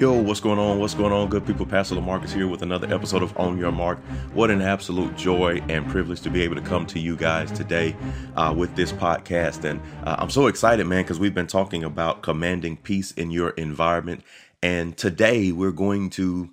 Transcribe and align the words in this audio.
Yo, 0.00 0.14
what's 0.14 0.40
going 0.40 0.58
on? 0.58 0.78
What's 0.78 0.94
going 0.94 1.12
on, 1.12 1.28
good 1.28 1.44
people? 1.44 1.66
Pastor 1.66 1.94
Lamarcus 1.94 2.32
here 2.32 2.48
with 2.48 2.62
another 2.62 2.90
episode 2.90 3.22
of 3.22 3.36
On 3.36 3.58
Your 3.58 3.70
Mark. 3.70 3.98
What 4.32 4.50
an 4.50 4.62
absolute 4.62 5.14
joy 5.14 5.62
and 5.68 5.86
privilege 5.90 6.22
to 6.22 6.30
be 6.30 6.40
able 6.40 6.54
to 6.54 6.62
come 6.62 6.86
to 6.86 6.98
you 6.98 7.16
guys 7.16 7.52
today 7.52 7.94
uh, 8.34 8.54
with 8.56 8.74
this 8.76 8.92
podcast. 8.92 9.64
And 9.64 9.78
uh, 10.04 10.16
I'm 10.18 10.30
so 10.30 10.46
excited, 10.46 10.86
man, 10.86 11.02
because 11.02 11.20
we've 11.20 11.34
been 11.34 11.46
talking 11.46 11.84
about 11.84 12.22
commanding 12.22 12.78
peace 12.78 13.12
in 13.12 13.30
your 13.30 13.50
environment. 13.50 14.24
And 14.62 14.96
today 14.96 15.52
we're 15.52 15.70
going 15.70 16.08
to 16.10 16.48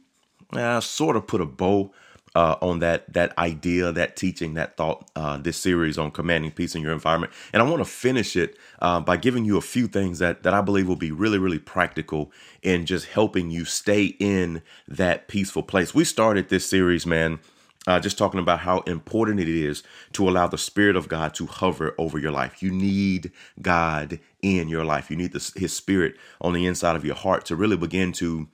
uh, 0.52 0.82
sort 0.82 1.16
of 1.16 1.26
put 1.26 1.40
a 1.40 1.46
bow 1.46 1.94
uh, 2.38 2.56
on 2.62 2.78
that 2.78 3.12
that 3.12 3.36
idea, 3.40 3.92
that 3.92 4.16
teaching, 4.16 4.54
that 4.54 4.78
thought, 4.78 5.10
uh, 5.16 5.38
this 5.38 5.58
series 5.58 5.98
on 5.98 6.12
commanding 6.12 6.52
peace 6.52 6.76
in 6.76 6.84
your 6.84 6.92
environment. 6.92 7.34
And 7.52 7.64
I 7.64 7.66
want 7.66 7.80
to 7.80 7.90
finish 7.90 8.36
it 8.36 8.56
uh, 8.80 9.00
by 9.00 9.18
giving 9.18 9.44
you 9.44 9.58
a 9.58 9.62
few 9.62 9.88
things 9.88 10.20
that 10.20 10.44
that 10.44 10.54
I 10.54 10.62
believe 10.62 10.88
will 10.88 10.96
be 10.96 11.12
really, 11.12 11.40
really 11.40 11.58
practical 11.58 12.32
in 12.62 12.86
just 12.86 13.08
helping 13.08 13.50
you 13.50 13.66
stay 13.66 14.16
in 14.20 14.62
that 14.88 15.28
peaceful 15.28 15.64
place. 15.64 15.96
We 15.96 16.04
started 16.04 16.50
this 16.50 16.70
series, 16.70 17.08
man. 17.08 17.40
Uh, 17.88 18.00
just 18.00 18.18
talking 18.18 18.42
about 18.42 18.60
how 18.60 18.82
important 18.82 19.40
it 19.40 19.48
is 19.48 19.82
to 20.12 20.30
allow 20.30 20.46
the 20.46 20.58
Spirit 20.58 20.98
of 20.98 21.08
God 21.08 21.34
to 21.36 21.46
hover 21.46 21.96
over 21.98 22.20
your 22.20 22.34
life. 22.34 22.62
You 22.62 22.70
need 22.70 23.32
God 23.62 24.20
in 24.42 24.68
your 24.68 24.84
life. 24.84 25.10
You 25.10 25.16
need 25.16 25.32
the, 25.32 25.52
His 25.56 25.74
Spirit 25.74 26.16
on 26.42 26.52
the 26.54 26.66
inside 26.66 26.98
of 26.98 27.06
your 27.06 27.16
heart 27.16 27.46
to 27.46 27.56
really 27.56 27.78
begin 27.78 28.12
to 28.14 28.50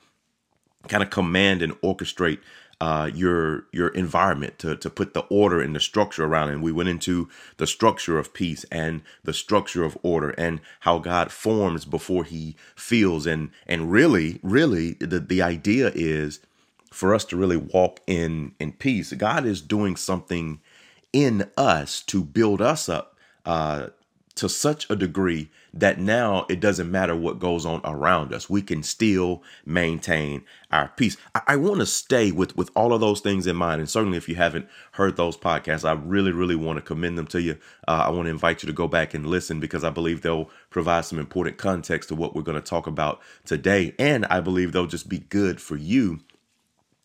kind 0.88 1.04
of 1.04 1.10
command 1.10 1.62
and 1.62 1.74
orchestrate 1.82 2.40
uh, 2.82 3.10
your 3.14 3.66
your 3.72 3.90
environment 3.90 4.60
to 4.60 4.76
to 4.76 4.90
put 4.90 5.14
the 5.14 5.26
order 5.30 5.62
and 5.62 5.76
the 5.76 5.80
structure 5.80 6.26
around 6.26 6.50
it. 6.50 6.54
And 6.54 6.64
we 6.64 6.72
went 6.72 6.90
into 6.90 7.30
the 7.58 7.68
structure 7.68 8.18
of 8.20 8.34
peace 8.34 8.66
and 8.72 9.02
the 9.24 9.34
structure 9.34 9.84
of 9.84 9.98
order 10.04 10.32
and 10.32 10.60
how 10.82 11.00
God 11.00 11.32
forms 11.32 11.86
before 11.86 12.24
He 12.24 12.56
feels. 12.76 13.26
And 13.26 13.52
and 13.68 13.92
really, 13.92 14.40
really, 14.44 14.94
the 14.94 15.20
the 15.20 15.42
idea 15.42 15.92
is 15.94 16.40
for 16.92 17.14
us 17.14 17.26
to 17.26 17.38
really 17.38 17.58
walk 17.58 18.00
in 18.08 18.54
in 18.60 18.74
peace. 18.74 19.14
God 19.14 19.46
is 19.46 19.62
doing 19.62 19.96
something 19.96 20.60
in 21.12 21.50
us 21.56 22.02
to 22.02 22.24
build 22.24 22.62
us 22.62 22.90
up 22.90 23.16
uh, 23.46 23.88
to 24.36 24.50
such 24.50 24.90
a 24.90 24.96
degree 24.96 25.50
that 25.74 26.00
now 26.00 26.46
it 26.50 26.60
doesn't 26.60 26.90
matter 26.90 27.16
what 27.16 27.40
goes 27.40 27.66
on 27.66 27.82
around 27.84 28.34
us. 28.34 28.50
We 28.50 28.62
can 28.62 28.84
still 28.84 29.44
maintain 29.66 30.44
our 30.72 30.90
peace. 30.90 31.18
I, 31.36 31.42
I 31.48 31.56
want 31.56 31.80
to 31.80 31.86
stay 31.86 32.32
with 32.32 32.56
with 32.58 32.72
all 32.76 32.94
of 32.94 33.02
those 33.02 33.22
things 33.22 33.48
in 33.48 33.56
mind. 33.56 33.80
And 33.80 33.90
certainly, 33.90 34.18
if 34.18 34.28
you 34.30 34.36
haven't 34.36 34.68
heard 34.94 35.18
those 35.18 35.38
podcasts, 35.38 35.88
I 35.88 35.94
really, 35.94 36.32
really 36.32 36.56
want 36.56 36.78
to 36.78 36.82
commend 36.82 37.18
them 37.18 37.28
to 37.28 37.42
you. 37.42 37.58
Uh, 37.88 38.06
I 38.06 38.10
want 38.10 38.26
to 38.26 38.32
invite 38.32 38.64
you 38.64 38.68
to 38.68 38.74
go 38.74 38.88
back 38.88 39.14
and 39.14 39.28
listen 39.28 39.60
because 39.60 39.84
I 39.84 39.90
believe 39.90 40.22
they'll 40.22 40.50
provide 40.70 41.06
some 41.06 41.20
important 41.20 41.58
context 41.58 42.10
to 42.10 42.16
what 42.16 42.36
we're 42.36 42.42
going 42.42 42.62
to 42.62 42.70
talk 42.70 42.88
about 42.88 43.22
today. 43.46 43.94
And 44.00 44.26
I 44.26 44.40
believe 44.40 44.72
they'll 44.72 44.88
just 44.88 45.10
be 45.10 45.20
good 45.20 45.62
for 45.62 45.76
you 45.76 46.20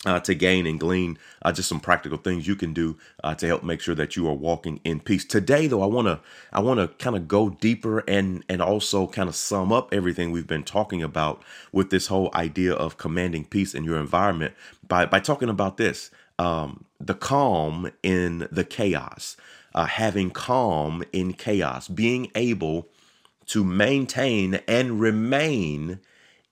uh, 0.06 0.20
to 0.20 0.34
gain 0.34 0.66
and 0.66 0.78
glean 0.78 1.18
uh, 1.42 1.52
just 1.52 1.68
some 1.68 1.80
practical 1.80 2.18
things 2.18 2.46
you 2.46 2.54
can 2.54 2.72
do 2.72 2.96
uh, 3.24 3.34
to 3.34 3.46
help 3.46 3.62
make 3.62 3.80
sure 3.80 3.94
that 3.94 4.16
you 4.16 4.28
are 4.28 4.34
walking 4.34 4.80
in 4.84 5.00
peace. 5.00 5.24
Today, 5.24 5.66
though, 5.66 5.82
I 5.82 5.86
want 5.86 6.06
to 6.06 6.20
I 6.52 6.60
want 6.60 6.80
to 6.80 6.88
kind 7.02 7.16
of 7.16 7.26
go 7.26 7.50
deeper 7.50 8.00
and 8.08 8.44
and 8.48 8.62
also 8.62 9.06
kind 9.06 9.28
of 9.28 9.34
sum 9.34 9.72
up 9.72 9.92
everything 9.92 10.30
we've 10.30 10.46
been 10.46 10.64
talking 10.64 11.02
about 11.02 11.42
with 11.72 11.90
this 11.90 12.06
whole 12.06 12.30
idea 12.34 12.72
of 12.72 12.96
commanding 12.96 13.44
peace 13.44 13.74
in 13.74 13.84
your 13.84 13.98
environment 13.98 14.54
by 14.86 15.06
by 15.06 15.20
talking 15.20 15.48
about 15.48 15.76
this 15.76 16.10
um, 16.38 16.84
the 17.00 17.14
calm 17.14 17.90
in 18.02 18.48
the 18.50 18.64
chaos, 18.64 19.36
uh, 19.74 19.86
having 19.86 20.30
calm 20.30 21.02
in 21.12 21.32
chaos, 21.32 21.88
being 21.88 22.30
able 22.34 22.88
to 23.46 23.64
maintain 23.64 24.60
and 24.68 25.00
remain 25.00 26.00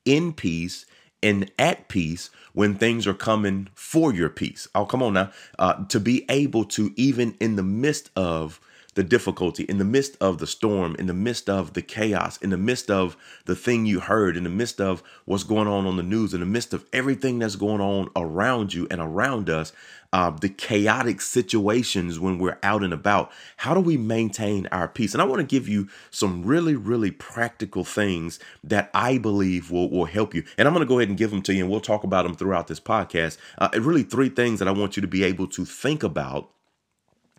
in 0.04 0.32
peace 0.32 0.86
and 1.22 1.50
at 1.58 1.88
peace 1.88 2.30
when 2.52 2.74
things 2.74 3.06
are 3.06 3.14
coming 3.14 3.68
for 3.74 4.12
your 4.12 4.28
peace. 4.28 4.68
Oh, 4.74 4.86
come 4.86 5.02
on 5.02 5.14
now. 5.14 5.30
Uh, 5.58 5.84
to 5.86 6.00
be 6.00 6.24
able 6.28 6.64
to, 6.66 6.92
even 6.96 7.36
in 7.40 7.56
the 7.56 7.62
midst 7.62 8.10
of 8.16 8.60
the 8.96 9.04
difficulty, 9.04 9.64
in 9.64 9.76
the 9.76 9.84
midst 9.84 10.16
of 10.22 10.38
the 10.38 10.46
storm, 10.46 10.96
in 10.98 11.06
the 11.06 11.14
midst 11.14 11.50
of 11.50 11.74
the 11.74 11.82
chaos, 11.82 12.38
in 12.38 12.48
the 12.48 12.56
midst 12.56 12.90
of 12.90 13.14
the 13.44 13.54
thing 13.54 13.84
you 13.84 14.00
heard, 14.00 14.36
in 14.38 14.44
the 14.44 14.50
midst 14.50 14.80
of 14.80 15.02
what's 15.26 15.44
going 15.44 15.68
on 15.68 15.86
on 15.86 15.98
the 15.98 16.02
news, 16.02 16.32
in 16.32 16.40
the 16.40 16.46
midst 16.46 16.72
of 16.72 16.84
everything 16.94 17.38
that's 17.38 17.56
going 17.56 17.80
on 17.80 18.08
around 18.16 18.72
you 18.72 18.88
and 18.90 19.00
around 19.00 19.50
us, 19.50 19.70
uh, 20.16 20.30
the 20.30 20.48
chaotic 20.48 21.20
situations 21.20 22.18
when 22.18 22.38
we're 22.38 22.58
out 22.62 22.82
and 22.82 22.94
about, 22.94 23.30
how 23.58 23.74
do 23.74 23.80
we 23.80 23.98
maintain 23.98 24.66
our 24.68 24.88
peace? 24.88 25.12
And 25.12 25.20
I 25.20 25.26
want 25.26 25.40
to 25.40 25.46
give 25.46 25.68
you 25.68 25.90
some 26.10 26.42
really, 26.42 26.74
really 26.74 27.10
practical 27.10 27.84
things 27.84 28.40
that 28.64 28.88
I 28.94 29.18
believe 29.18 29.70
will, 29.70 29.90
will 29.90 30.06
help 30.06 30.34
you. 30.34 30.42
And 30.56 30.66
I'm 30.66 30.72
going 30.72 30.86
to 30.86 30.88
go 30.88 30.98
ahead 30.98 31.10
and 31.10 31.18
give 31.18 31.32
them 31.32 31.42
to 31.42 31.52
you, 31.52 31.64
and 31.64 31.70
we'll 31.70 31.82
talk 31.82 32.02
about 32.02 32.22
them 32.22 32.34
throughout 32.34 32.66
this 32.66 32.80
podcast. 32.80 33.36
Uh, 33.58 33.68
really, 33.74 34.04
three 34.04 34.30
things 34.30 34.58
that 34.58 34.68
I 34.68 34.70
want 34.70 34.96
you 34.96 35.02
to 35.02 35.06
be 35.06 35.22
able 35.22 35.48
to 35.48 35.66
think 35.66 36.02
about 36.02 36.50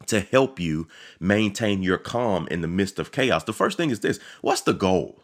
to 0.05 0.19
help 0.19 0.59
you 0.59 0.87
maintain 1.19 1.81
your 1.81 1.97
calm 1.97 2.47
in 2.51 2.61
the 2.61 2.67
midst 2.67 2.99
of 2.99 3.11
chaos. 3.11 3.43
The 3.43 3.53
first 3.53 3.75
thing 3.75 3.89
is 3.89 4.01
this 4.01 4.19
what's 4.41 4.61
the 4.61 4.73
goal? 4.73 5.23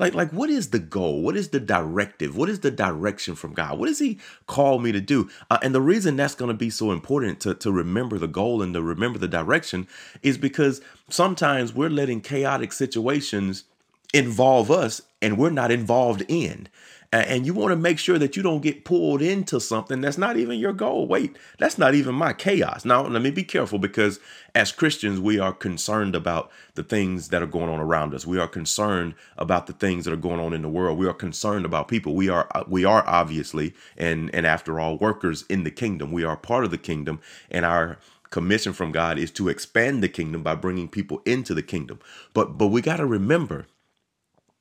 Like, 0.00 0.14
like, 0.14 0.32
what 0.32 0.50
is 0.50 0.70
the 0.70 0.80
goal? 0.80 1.22
What 1.22 1.36
is 1.36 1.50
the 1.50 1.60
directive? 1.60 2.36
What 2.36 2.48
is 2.48 2.60
the 2.60 2.72
direction 2.72 3.36
from 3.36 3.54
God? 3.54 3.78
What 3.78 3.86
does 3.86 4.00
He 4.00 4.18
call 4.48 4.80
me 4.80 4.92
to 4.92 5.00
do? 5.00 5.30
Uh, 5.50 5.58
and 5.62 5.74
the 5.74 5.82
reason 5.82 6.16
that's 6.16 6.34
going 6.34 6.50
to 6.50 6.56
be 6.56 6.70
so 6.70 6.92
important 6.92 7.40
to, 7.42 7.54
to 7.56 7.70
remember 7.70 8.18
the 8.18 8.28
goal 8.28 8.62
and 8.62 8.74
to 8.74 8.82
remember 8.82 9.20
the 9.20 9.28
direction 9.28 9.86
is 10.22 10.38
because 10.38 10.82
sometimes 11.10 11.74
we're 11.74 11.90
letting 11.90 12.22
chaotic 12.22 12.72
situations 12.72 13.64
involve 14.14 14.70
us 14.72 15.02
and 15.22 15.38
we're 15.38 15.50
not 15.50 15.70
involved 15.70 16.24
in 16.28 16.68
and 17.12 17.44
you 17.44 17.52
want 17.52 17.72
to 17.72 17.76
make 17.76 17.98
sure 17.98 18.18
that 18.18 18.36
you 18.36 18.42
don't 18.42 18.62
get 18.62 18.84
pulled 18.84 19.20
into 19.20 19.60
something 19.60 20.00
that's 20.00 20.18
not 20.18 20.36
even 20.36 20.58
your 20.58 20.72
goal. 20.72 21.06
Wait, 21.06 21.36
that's 21.58 21.76
not 21.76 21.94
even 21.94 22.14
my 22.14 22.32
chaos. 22.32 22.84
Now, 22.84 23.02
let 23.02 23.22
me 23.22 23.30
be 23.30 23.42
careful 23.42 23.80
because 23.80 24.20
as 24.54 24.70
Christians, 24.70 25.18
we 25.18 25.38
are 25.38 25.52
concerned 25.52 26.14
about 26.14 26.50
the 26.74 26.84
things 26.84 27.28
that 27.28 27.42
are 27.42 27.46
going 27.46 27.68
on 27.68 27.80
around 27.80 28.14
us. 28.14 28.26
We 28.26 28.38
are 28.38 28.46
concerned 28.46 29.14
about 29.36 29.66
the 29.66 29.72
things 29.72 30.04
that 30.04 30.12
are 30.12 30.16
going 30.16 30.40
on 30.40 30.52
in 30.52 30.62
the 30.62 30.68
world. 30.68 30.98
We 30.98 31.08
are 31.08 31.14
concerned 31.14 31.64
about 31.64 31.88
people. 31.88 32.14
We 32.14 32.28
are 32.28 32.46
uh, 32.54 32.64
we 32.68 32.84
are 32.84 33.06
obviously 33.06 33.74
and 33.96 34.32
and 34.34 34.46
after 34.46 34.78
all 34.78 34.96
workers 34.96 35.44
in 35.48 35.64
the 35.64 35.70
kingdom. 35.70 36.12
We 36.12 36.24
are 36.24 36.36
part 36.36 36.64
of 36.64 36.70
the 36.70 36.78
kingdom 36.78 37.20
and 37.50 37.64
our 37.64 37.98
commission 38.30 38.72
from 38.72 38.92
God 38.92 39.18
is 39.18 39.32
to 39.32 39.48
expand 39.48 40.02
the 40.02 40.08
kingdom 40.08 40.42
by 40.44 40.54
bringing 40.54 40.88
people 40.88 41.20
into 41.26 41.54
the 41.54 41.62
kingdom. 41.62 41.98
But 42.34 42.56
but 42.56 42.68
we 42.68 42.80
got 42.82 42.98
to 42.98 43.06
remember 43.06 43.66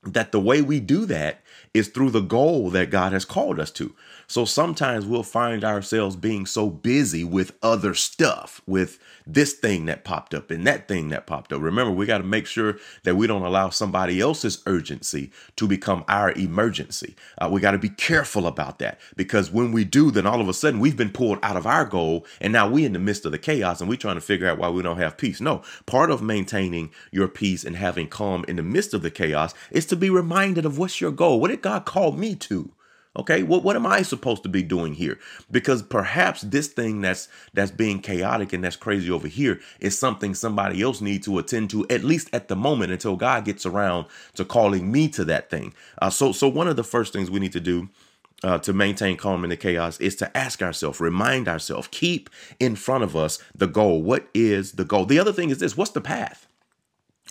that 0.03 0.31
the 0.31 0.39
way 0.39 0.61
we 0.61 0.79
do 0.79 1.05
that 1.05 1.41
is 1.73 1.89
through 1.89 2.11
the 2.11 2.21
goal 2.21 2.69
that 2.71 2.89
God 2.89 3.11
has 3.13 3.25
called 3.25 3.59
us 3.59 3.71
to. 3.71 3.93
So 4.29 4.45
sometimes 4.45 5.07
we'll 5.07 5.23
find 5.23 5.63
ourselves 5.63 6.15
being 6.15 6.45
so 6.45 6.69
busy 6.69 7.23
with 7.23 7.57
other 7.63 7.95
stuff, 7.95 8.61
with 8.67 8.99
this 9.25 9.53
thing 9.53 9.87
that 9.87 10.03
popped 10.03 10.35
up 10.35 10.51
and 10.51 10.67
that 10.67 10.87
thing 10.87 11.09
that 11.09 11.25
popped 11.25 11.51
up. 11.51 11.63
Remember, 11.63 11.91
we 11.91 12.05
got 12.05 12.19
to 12.19 12.23
make 12.23 12.45
sure 12.45 12.77
that 13.05 13.15
we 13.15 13.25
don't 13.25 13.41
allow 13.41 13.71
somebody 13.71 14.21
else's 14.21 14.61
urgency 14.67 15.31
to 15.55 15.67
become 15.67 16.05
our 16.07 16.31
emergency. 16.33 17.15
Uh, 17.39 17.49
we 17.51 17.59
got 17.59 17.71
to 17.71 17.79
be 17.79 17.89
careful 17.89 18.45
about 18.45 18.77
that 18.77 18.99
because 19.15 19.49
when 19.49 19.71
we 19.71 19.83
do, 19.83 20.11
then 20.11 20.27
all 20.27 20.41
of 20.41 20.47
a 20.47 20.53
sudden 20.53 20.79
we've 20.79 20.95
been 20.95 21.09
pulled 21.09 21.39
out 21.41 21.57
of 21.57 21.65
our 21.65 21.85
goal 21.85 22.23
and 22.39 22.53
now 22.53 22.69
we're 22.69 22.85
in 22.85 22.93
the 22.93 22.99
midst 22.99 23.25
of 23.25 23.31
the 23.31 23.39
chaos 23.39 23.81
and 23.81 23.89
we're 23.89 23.95
trying 23.95 24.13
to 24.13 24.21
figure 24.21 24.47
out 24.47 24.59
why 24.59 24.69
we 24.69 24.83
don't 24.83 24.99
have 24.99 25.17
peace. 25.17 25.41
No, 25.41 25.63
part 25.87 26.11
of 26.11 26.21
maintaining 26.21 26.91
your 27.11 27.27
peace 27.27 27.63
and 27.63 27.75
having 27.75 28.07
calm 28.07 28.45
in 28.47 28.57
the 28.57 28.63
midst 28.63 28.93
of 28.93 29.01
the 29.01 29.09
chaos 29.09 29.55
is 29.71 29.87
to 29.87 29.95
be 29.95 30.11
reminded 30.11 30.67
of 30.67 30.77
what's 30.77 31.01
your 31.01 31.11
goal. 31.11 31.39
What 31.39 31.47
did 31.47 31.63
God 31.63 31.85
call 31.85 32.11
me 32.11 32.35
to? 32.35 32.71
Okay, 33.17 33.41
what 33.41 33.63
what 33.63 33.75
am 33.75 33.87
I 33.87 34.03
supposed 34.03 34.43
to 34.43 34.49
be 34.49 34.61
doing 34.61 34.93
here? 34.93 35.17
Because 35.49 35.81
perhaps 35.81 36.41
this 36.41 36.67
thing 36.67 37.01
that's 37.01 37.27
that's 37.53 37.71
being 37.71 38.01
chaotic 38.01 38.53
and 38.53 38.63
that's 38.63 38.75
crazy 38.75 39.09
over 39.09 39.27
here 39.27 39.59
is 39.79 39.97
something 39.97 40.35
somebody 40.35 40.81
else 40.83 41.01
needs 41.01 41.25
to 41.25 41.39
attend 41.39 41.71
to 41.71 41.87
at 41.89 42.03
least 42.03 42.29
at 42.33 42.49
the 42.49 42.55
moment 42.55 42.91
until 42.91 43.15
God 43.15 43.45
gets 43.45 43.65
around 43.65 44.05
to 44.35 44.45
calling 44.45 44.91
me 44.91 45.07
to 45.09 45.25
that 45.25 45.49
thing. 45.49 45.73
Uh, 45.99 46.11
so 46.11 46.31
so 46.31 46.47
one 46.47 46.67
of 46.67 46.75
the 46.75 46.83
first 46.83 47.11
things 47.11 47.31
we 47.31 47.39
need 47.39 47.51
to 47.53 47.59
do 47.59 47.89
uh, 48.43 48.59
to 48.59 48.73
maintain 48.73 49.17
calm 49.17 49.43
in 49.43 49.49
the 49.49 49.57
chaos 49.57 49.99
is 49.99 50.15
to 50.17 50.37
ask 50.37 50.61
ourselves, 50.61 50.99
remind 50.99 51.47
ourselves, 51.47 51.89
keep 51.91 52.29
in 52.59 52.75
front 52.75 53.03
of 53.03 53.15
us 53.15 53.39
the 53.55 53.67
goal. 53.67 54.03
What 54.03 54.29
is 54.35 54.73
the 54.73 54.85
goal? 54.85 55.05
The 55.05 55.19
other 55.19 55.33
thing 55.33 55.49
is 55.49 55.57
this: 55.57 55.75
what's 55.75 55.91
the 55.91 56.01
path? 56.01 56.47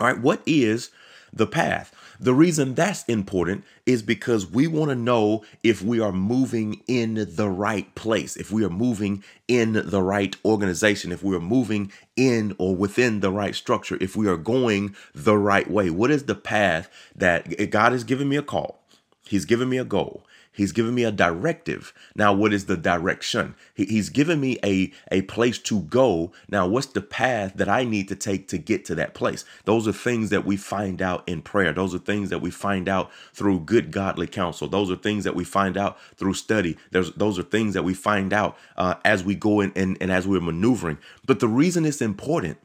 All 0.01 0.09
right, 0.09 0.21
what 0.21 0.43
is 0.45 0.91
the 1.33 1.47
path? 1.47 1.95
The 2.21 2.35
reason 2.35 2.75
that's 2.75 3.05
important 3.05 3.65
is 3.87 4.03
because 4.03 4.51
we 4.51 4.67
want 4.67 4.91
to 4.91 4.97
know 4.97 5.45
if 5.63 5.83
we 5.83 6.01
are 6.01 6.11
moving 6.13 6.83
in 6.89 7.15
the 7.15 7.49
right 7.49 7.95
place, 7.95 8.37
if 8.37 8.51
we 8.51 8.65
are 8.65 8.71
moving 8.71 9.23
in 9.47 9.75
the 9.75 10.03
right 10.03 10.35
organization, 10.45 11.13
if 11.13 11.23
we 11.23 11.37
are 11.37 11.41
moving 11.41 11.93
in 12.17 12.57
or 12.59 12.75
within 12.75 13.21
the 13.21 13.31
right 13.31 13.55
structure, 13.55 13.97
if 14.01 14.17
we 14.17 14.27
are 14.27 14.37
going 14.37 14.97
the 15.15 15.39
right 15.39 15.71
way. 15.71 15.91
What 15.91 16.11
is 16.11 16.25
the 16.25 16.35
path 16.35 16.91
that 17.15 17.71
God 17.71 17.93
has 17.93 18.03
given 18.03 18.29
me 18.29 18.37
a 18.37 18.43
call? 18.43 18.81
He's 19.25 19.45
given 19.45 19.69
me 19.69 19.79
a 19.79 19.85
goal. 19.85 20.25
He's 20.59 20.73
given 20.73 20.93
me 20.93 21.05
a 21.05 21.13
directive. 21.13 21.95
Now, 22.17 22.33
what 22.33 22.53
is 22.53 22.67
the 22.67 22.77
direction? 22.77 23.55
He, 23.75 23.85
he's 23.85 24.09
given 24.09 24.41
me 24.41 24.59
a, 24.65 24.93
a 25.13 25.23
place 25.23 25.57
to 25.61 25.83
go. 25.83 26.33
Now, 26.49 26.67
what's 26.67 26.89
the 26.89 27.01
path 27.01 27.53
that 27.55 27.69
I 27.69 27.85
need 27.85 28.09
to 28.09 28.17
take 28.17 28.49
to 28.49 28.59
get 28.59 28.85
to 28.87 28.97
that 28.97 29.15
place? 29.15 29.45
Those 29.67 29.87
are 29.87 29.93
things 29.93 30.31
that 30.31 30.45
we 30.45 30.57
find 30.57 31.01
out 31.01 31.23
in 31.29 31.43
prayer. 31.43 31.73
Those 31.73 31.95
are 31.95 32.01
things 32.01 32.29
that 32.31 32.41
we 32.41 32.51
find 32.51 32.89
out 32.89 33.13
through 33.33 33.61
good 33.61 33.93
godly 33.93 34.27
counsel. 34.27 34.67
Those 34.67 34.91
are 34.91 34.97
things 34.97 35.23
that 35.23 35.37
we 35.37 35.45
find 35.45 35.77
out 35.77 35.97
through 36.17 36.35
study. 36.35 36.77
There's, 36.91 37.13
those 37.13 37.39
are 37.39 37.45
things 37.45 37.75
that 37.75 37.85
we 37.85 37.95
find 37.95 38.33
out 38.33 38.59
uh, 38.77 38.95
as 39.05 39.23
we 39.23 39.37
go 39.37 39.61
in 39.61 39.73
and, 39.77 39.97
and 40.01 40.11
as 40.11 40.27
we're 40.27 40.41
maneuvering. 40.41 40.99
But 41.25 41.39
the 41.39 41.47
reason 41.47 41.85
it's 41.85 42.03
important, 42.03 42.59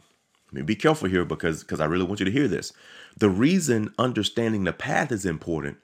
be 0.65 0.75
careful 0.75 1.09
here 1.09 1.25
because 1.25 1.61
because 1.61 1.79
I 1.79 1.85
really 1.85 2.05
want 2.05 2.19
you 2.19 2.25
to 2.25 2.31
hear 2.31 2.47
this. 2.47 2.73
The 3.17 3.29
reason 3.29 3.93
understanding 3.99 4.63
the 4.63 4.73
path 4.73 5.11
is 5.11 5.27
important 5.27 5.77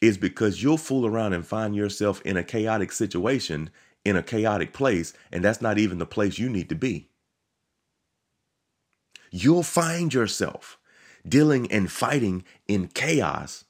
is 0.00 0.16
because 0.16 0.62
you'll 0.62 0.78
fool 0.78 1.06
around 1.06 1.32
and 1.32 1.46
find 1.46 1.76
yourself 1.76 2.22
in 2.22 2.36
a 2.36 2.44
chaotic 2.44 2.92
situation, 2.92 3.70
in 4.04 4.16
a 4.16 4.22
chaotic 4.22 4.72
place, 4.72 5.12
and 5.30 5.44
that's 5.44 5.60
not 5.60 5.78
even 5.78 5.98
the 5.98 6.06
place 6.06 6.38
you 6.38 6.48
need 6.48 6.68
to 6.68 6.74
be. 6.74 7.08
You'll 9.30 9.62
find 9.62 10.12
yourself 10.12 10.78
dealing 11.28 11.70
and 11.70 11.90
fighting 11.90 12.44
in 12.66 12.88
chaos 12.88 13.64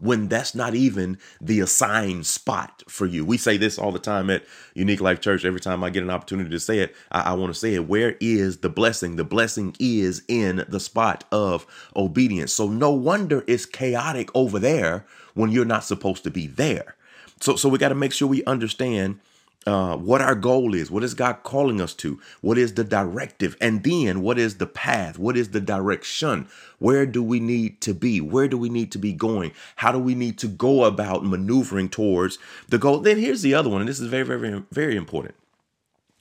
when 0.00 0.28
that's 0.28 0.54
not 0.54 0.74
even 0.74 1.18
the 1.40 1.60
assigned 1.60 2.26
spot 2.26 2.82
for 2.88 3.04
you. 3.04 3.24
We 3.24 3.36
say 3.36 3.56
this 3.56 3.78
all 3.78 3.92
the 3.92 3.98
time 3.98 4.30
at 4.30 4.44
Unique 4.74 5.00
Life 5.00 5.20
Church. 5.20 5.44
Every 5.44 5.60
time 5.60 5.82
I 5.82 5.90
get 5.90 6.02
an 6.02 6.10
opportunity 6.10 6.50
to 6.50 6.60
say 6.60 6.78
it, 6.78 6.94
I, 7.10 7.20
I 7.20 7.32
want 7.34 7.52
to 7.52 7.58
say 7.58 7.74
it. 7.74 7.88
Where 7.88 8.16
is 8.20 8.58
the 8.58 8.68
blessing? 8.68 9.16
The 9.16 9.24
blessing 9.24 9.74
is 9.80 10.22
in 10.28 10.64
the 10.68 10.80
spot 10.80 11.24
of 11.32 11.66
obedience. 11.96 12.52
So 12.52 12.68
no 12.68 12.92
wonder 12.92 13.44
it's 13.46 13.66
chaotic 13.66 14.30
over 14.34 14.58
there 14.58 15.04
when 15.38 15.52
you're 15.52 15.64
not 15.64 15.84
supposed 15.84 16.24
to 16.24 16.30
be 16.30 16.48
there. 16.48 16.96
So, 17.40 17.54
so 17.54 17.68
we 17.68 17.78
got 17.78 17.90
to 17.90 17.94
make 17.94 18.12
sure 18.12 18.26
we 18.26 18.44
understand 18.44 19.20
uh, 19.66 19.96
what 19.96 20.20
our 20.20 20.34
goal 20.34 20.74
is. 20.74 20.90
What 20.90 21.04
is 21.04 21.14
God 21.14 21.44
calling 21.44 21.80
us 21.80 21.94
to? 21.94 22.20
What 22.40 22.58
is 22.58 22.74
the 22.74 22.82
directive? 22.82 23.56
And 23.60 23.84
then 23.84 24.22
what 24.22 24.36
is 24.36 24.58
the 24.58 24.66
path? 24.66 25.16
What 25.16 25.36
is 25.36 25.50
the 25.50 25.60
direction? 25.60 26.48
Where 26.80 27.06
do 27.06 27.22
we 27.22 27.38
need 27.38 27.80
to 27.82 27.94
be? 27.94 28.20
Where 28.20 28.48
do 28.48 28.58
we 28.58 28.68
need 28.68 28.90
to 28.92 28.98
be 28.98 29.12
going? 29.12 29.52
How 29.76 29.92
do 29.92 29.98
we 30.00 30.16
need 30.16 30.38
to 30.38 30.48
go 30.48 30.84
about 30.84 31.24
maneuvering 31.24 31.88
towards 31.88 32.38
the 32.68 32.78
goal? 32.78 32.98
Then 32.98 33.18
here's 33.18 33.42
the 33.42 33.54
other 33.54 33.70
one, 33.70 33.80
and 33.80 33.88
this 33.88 34.00
is 34.00 34.08
very, 34.08 34.24
very, 34.24 34.64
very 34.72 34.96
important. 34.96 35.36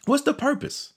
What's 0.05 0.23
the 0.23 0.33
purpose? 0.35 0.93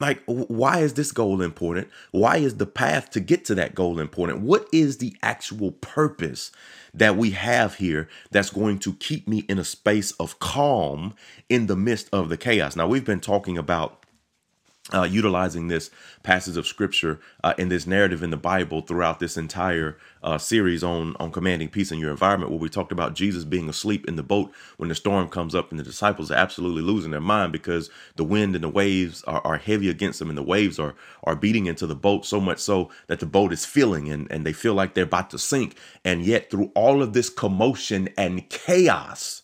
Like, 0.00 0.22
why 0.26 0.80
is 0.80 0.94
this 0.94 1.12
goal 1.12 1.40
important? 1.40 1.88
Why 2.10 2.38
is 2.38 2.56
the 2.56 2.66
path 2.66 3.10
to 3.10 3.20
get 3.20 3.44
to 3.46 3.54
that 3.54 3.74
goal 3.74 4.00
important? 4.00 4.40
What 4.40 4.66
is 4.72 4.98
the 4.98 5.16
actual 5.22 5.70
purpose 5.70 6.50
that 6.92 7.16
we 7.16 7.30
have 7.30 7.76
here 7.76 8.08
that's 8.32 8.50
going 8.50 8.80
to 8.80 8.94
keep 8.94 9.28
me 9.28 9.44
in 9.48 9.58
a 9.58 9.64
space 9.64 10.10
of 10.12 10.40
calm 10.40 11.14
in 11.48 11.68
the 11.68 11.76
midst 11.76 12.08
of 12.12 12.28
the 12.28 12.36
chaos? 12.36 12.74
Now, 12.74 12.88
we've 12.88 13.04
been 13.04 13.20
talking 13.20 13.56
about 13.56 14.03
uh, 14.92 15.02
utilizing 15.02 15.68
this 15.68 15.90
passage 16.22 16.56
of 16.58 16.66
scripture 16.66 17.18
uh, 17.42 17.54
in 17.56 17.68
this 17.70 17.86
narrative 17.86 18.22
in 18.22 18.30
the 18.30 18.36
Bible 18.36 18.82
throughout 18.82 19.18
this 19.18 19.36
entire 19.36 19.96
uh, 20.22 20.36
series 20.36 20.84
on 20.84 21.16
on 21.18 21.32
commanding 21.32 21.68
peace 21.68 21.90
in 21.90 21.98
your 21.98 22.10
environment, 22.10 22.50
where 22.50 22.60
we 22.60 22.68
talked 22.68 22.92
about 22.92 23.14
Jesus 23.14 23.44
being 23.44 23.68
asleep 23.68 24.06
in 24.06 24.16
the 24.16 24.22
boat 24.22 24.52
when 24.76 24.90
the 24.90 24.94
storm 24.94 25.28
comes 25.28 25.54
up, 25.54 25.70
and 25.70 25.80
the 25.80 25.84
disciples 25.84 26.30
are 26.30 26.36
absolutely 26.36 26.82
losing 26.82 27.12
their 27.12 27.20
mind 27.20 27.52
because 27.52 27.90
the 28.16 28.24
wind 28.24 28.54
and 28.54 28.64
the 28.64 28.68
waves 28.68 29.22
are, 29.24 29.40
are 29.44 29.56
heavy 29.56 29.88
against 29.88 30.18
them, 30.18 30.28
and 30.28 30.38
the 30.38 30.42
waves 30.42 30.78
are 30.78 30.94
are 31.24 31.36
beating 31.36 31.66
into 31.66 31.86
the 31.86 31.96
boat 31.96 32.26
so 32.26 32.40
much 32.40 32.58
so 32.58 32.90
that 33.06 33.20
the 33.20 33.26
boat 33.26 33.52
is 33.52 33.64
filling, 33.64 34.10
and 34.10 34.30
and 34.30 34.44
they 34.44 34.52
feel 34.52 34.74
like 34.74 34.94
they're 34.94 35.04
about 35.04 35.30
to 35.30 35.38
sink, 35.38 35.76
and 36.04 36.24
yet 36.26 36.50
through 36.50 36.70
all 36.74 37.02
of 37.02 37.14
this 37.14 37.30
commotion 37.30 38.08
and 38.18 38.50
chaos 38.50 39.42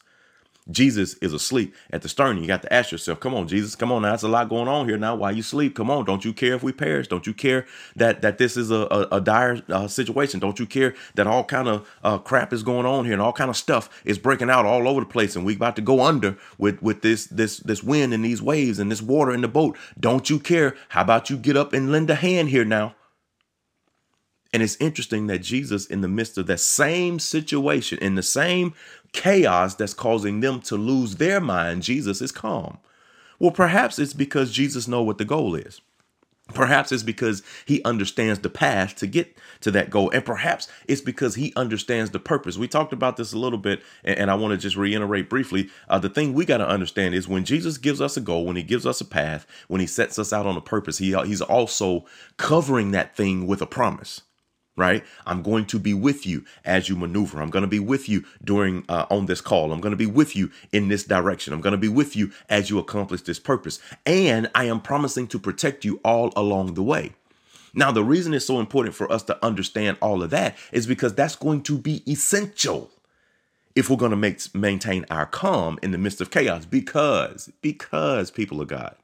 Jesus 0.71 1.15
is 1.15 1.33
asleep 1.33 1.75
at 1.91 2.03
the 2.03 2.09
stern. 2.09 2.39
You 2.39 2.47
got 2.47 2.63
to 2.63 2.73
ask 2.73 2.93
yourself, 2.93 3.21
come 3.21 3.35
on, 3.35 3.49
Jesus, 3.49 3.75
come 3.75 3.91
on 3.91 4.03
now. 4.03 4.11
That's 4.11 4.23
a 4.23 4.29
lot 4.29 4.49
going 4.49 4.69
on 4.69 4.89
here 4.89 4.99
now. 4.99 5.15
Why 5.15 5.31
you 5.31 5.43
sleep? 5.43 5.75
Come 5.75 5.91
on. 5.91 6.05
Don't 6.05 6.25
you 6.25 6.33
care 6.33 6.55
if 6.55 6.63
we 6.63 6.73
perish? 6.73 7.09
Don't 7.09 7.27
you 7.27 7.35
care 7.35 7.67
that 7.97 8.23
that 8.23 8.39
this 8.39 8.57
is 8.57 8.71
a, 8.71 8.87
a, 8.91 9.09
a 9.13 9.21
dire 9.21 9.63
uh, 9.69 9.89
situation? 9.89 10.41
Don't 10.41 10.59
you 10.59 10.67
care 10.67 10.95
that 11.15 11.27
all 11.27 11.45
kind 11.45 11.69
of 11.69 11.89
uh, 12.03 12.19
crap 12.19 12.53
is 12.53 12.63
going 12.63 12.87
on 12.87 13.05
here 13.05 13.15
and 13.15 13.23
all 13.23 13.33
kind 13.33 13.51
of 13.51 13.57
stuff 13.57 14.03
is 14.05 14.19
breaking 14.19 14.51
out 14.51 14.67
all 14.67 14.87
over 14.89 15.01
the 15.01 15.07
place 15.07 15.37
and 15.37 15.45
we 15.45 15.55
about 15.55 15.77
to 15.77 15.83
go 15.83 16.03
under 16.03 16.37
with 16.59 16.83
with 16.83 17.03
this 17.03 17.27
this 17.27 17.59
this 17.59 17.83
wind 17.83 18.15
and 18.15 18.25
these 18.25 18.43
waves 18.43 18.79
and 18.79 18.91
this 18.91 19.03
water 19.03 19.33
in 19.33 19.41
the 19.41 19.49
boat? 19.49 19.77
Don't 19.99 20.31
you 20.31 20.39
care? 20.39 20.77
How 20.91 21.03
about 21.03 21.31
you 21.31 21.37
get 21.37 21.57
up 21.57 21.73
and 21.73 21.93
lend 21.93 22.11
a 22.11 22.15
hand 22.15 22.49
here 22.51 22.65
now? 22.65 22.95
And 24.53 24.63
it's 24.63 24.77
interesting 24.81 25.29
that 25.29 25.41
Jesus, 25.41 25.87
in 25.87 26.01
the 26.01 26.09
midst 26.09 26.37
of 26.37 26.47
that 26.49 26.59
same 26.59 27.21
situation, 27.21 27.99
in 27.99 28.17
the 28.17 28.23
same 28.23 28.75
chaos 29.13 29.75
that's 29.75 29.95
causing 29.95 30.41
them 30.41 30.61
to 30.63 30.77
lose 30.77 31.17
their 31.17 31.41
mind, 31.41 31.83
Jesus 31.83 32.21
is 32.21 32.33
calm. 32.33 32.79
Well, 33.39 33.51
perhaps 33.51 33.99
it's 33.99 34.13
because 34.13 34.53
Jesus 34.53 34.87
knows 34.87 35.07
what 35.07 35.19
the 35.19 35.25
goal 35.25 35.55
is. 35.55 35.81
Perhaps 36.55 36.91
it's 36.91 37.03
because 37.03 37.43
he 37.65 37.83
understands 37.85 38.41
the 38.41 38.51
path 38.51 38.97
to 38.97 39.07
get 39.07 39.37
to 39.61 39.71
that 39.71 39.89
goal. 39.89 40.11
And 40.11 40.25
perhaps 40.25 40.69
it's 40.89 41.01
because 41.01 41.37
he 41.37 41.53
understands 41.55 42.11
the 42.11 42.19
purpose. 42.19 42.59
We 42.59 42.69
talked 42.69 42.93
about 42.93 43.17
this 43.17 43.33
a 43.33 43.39
little 43.39 43.59
bit, 43.59 43.83
and, 44.05 44.31
I 44.31 44.35
want 44.35 44.53
to 44.53 44.59
just 44.59 44.77
reiterate 44.77 45.31
briefly. 45.31 45.71
Uh, 45.89 45.99
the 45.99 46.09
thing 46.09 46.35
we 46.35 46.45
got 46.45 46.59
to 46.59 46.69
understand 46.69 47.15
is 47.15 47.29
when 47.29 47.45
Jesus 47.45 47.79
gives 47.79 48.01
us 48.01 48.17
a 48.17 48.21
goal, 48.21 48.45
when 48.45 48.57
he 48.57 48.63
gives 48.63 48.85
us 48.85 49.01
a 49.01 49.05
path, 49.05 49.47
when 49.69 49.81
he 49.81 49.87
sets 49.87 50.19
us 50.19 50.33
out 50.33 50.47
on 50.47 50.57
a 50.57 50.61
purpose, 50.61 50.99
he, 50.99 51.15
he's 51.25 51.41
also 51.41 52.05
covering 52.37 52.91
that 52.91 53.17
thing 53.17 53.47
with 53.47 53.63
a 53.63 53.67
promise 53.67 54.23
right? 54.77 55.05
I'm 55.27 55.43
going 55.43 55.67
to 55.67 55.79
be 55.79 55.95
with 55.95 56.27
you 56.27 56.45
as 56.65 56.89
you 56.89 56.97
maneuver. 56.97 57.41
I'm 57.41 57.51
going 57.51 57.63
to 57.63 57.69
be 57.69 57.79
with 57.79 58.09
you 58.09 58.25
during 58.43 58.85
uh, 58.89 59.07
on 59.11 59.27
this 59.27 59.41
call. 59.41 59.73
I'm 59.73 59.81
going 59.81 59.93
to 59.93 59.97
be 59.97 60.07
with 60.07 60.35
you 60.35 60.51
in 60.73 60.89
this 60.89 61.05
direction. 61.05 61.53
I'm 61.53 61.61
going 61.61 61.73
to 61.73 61.79
be 61.79 61.89
with 61.89 62.17
you 62.17 62.33
as 62.49 62.71
you 62.71 62.79
accomplish 62.79 63.23
this 63.23 63.39
purpose. 63.39 63.79
And 64.07 64.51
I 64.55 64.65
am 64.65 64.81
promising 64.81 65.27
to 65.29 65.39
protect 65.39 65.85
you 65.85 66.01
all 66.05 66.33
along 66.37 66.75
the 66.75 66.83
way. 66.83 67.15
Now, 67.73 67.93
the 67.93 68.05
reason 68.05 68.35
it's 68.35 68.47
so 68.47 68.59
important 68.59 68.95
for 68.95 69.11
us 69.13 69.23
to 69.25 69.45
understand 69.45 69.97
all 70.01 70.23
of 70.23 70.31
that 70.31 70.57
is 70.73 70.87
because 70.87 71.15
that's 71.15 71.37
going 71.37 71.63
to 71.65 71.79
be 71.79 72.03
essential 72.11 72.91
if 73.77 73.89
we're 73.89 73.97
going 73.97 74.11
to 74.11 74.17
make 74.17 74.43
maintain 74.55 75.07
our 75.11 75.27
calm 75.27 75.79
in 75.83 75.93
the 75.93 75.99
midst 75.99 76.21
of 76.21 76.31
chaos 76.31 76.67
because 76.67 77.53
because 77.61 78.31
people 78.33 78.61
of 78.61 78.69
God, 78.69 78.97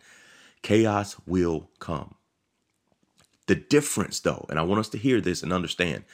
chaos 0.62 1.16
will 1.26 1.68
come. 1.78 2.15
The 3.46 3.54
difference, 3.54 4.20
though, 4.20 4.46
and 4.48 4.58
I 4.58 4.62
want 4.62 4.80
us 4.80 4.88
to 4.90 4.98
hear 4.98 5.20
this 5.20 5.42
and 5.42 5.52
understand 5.52 6.04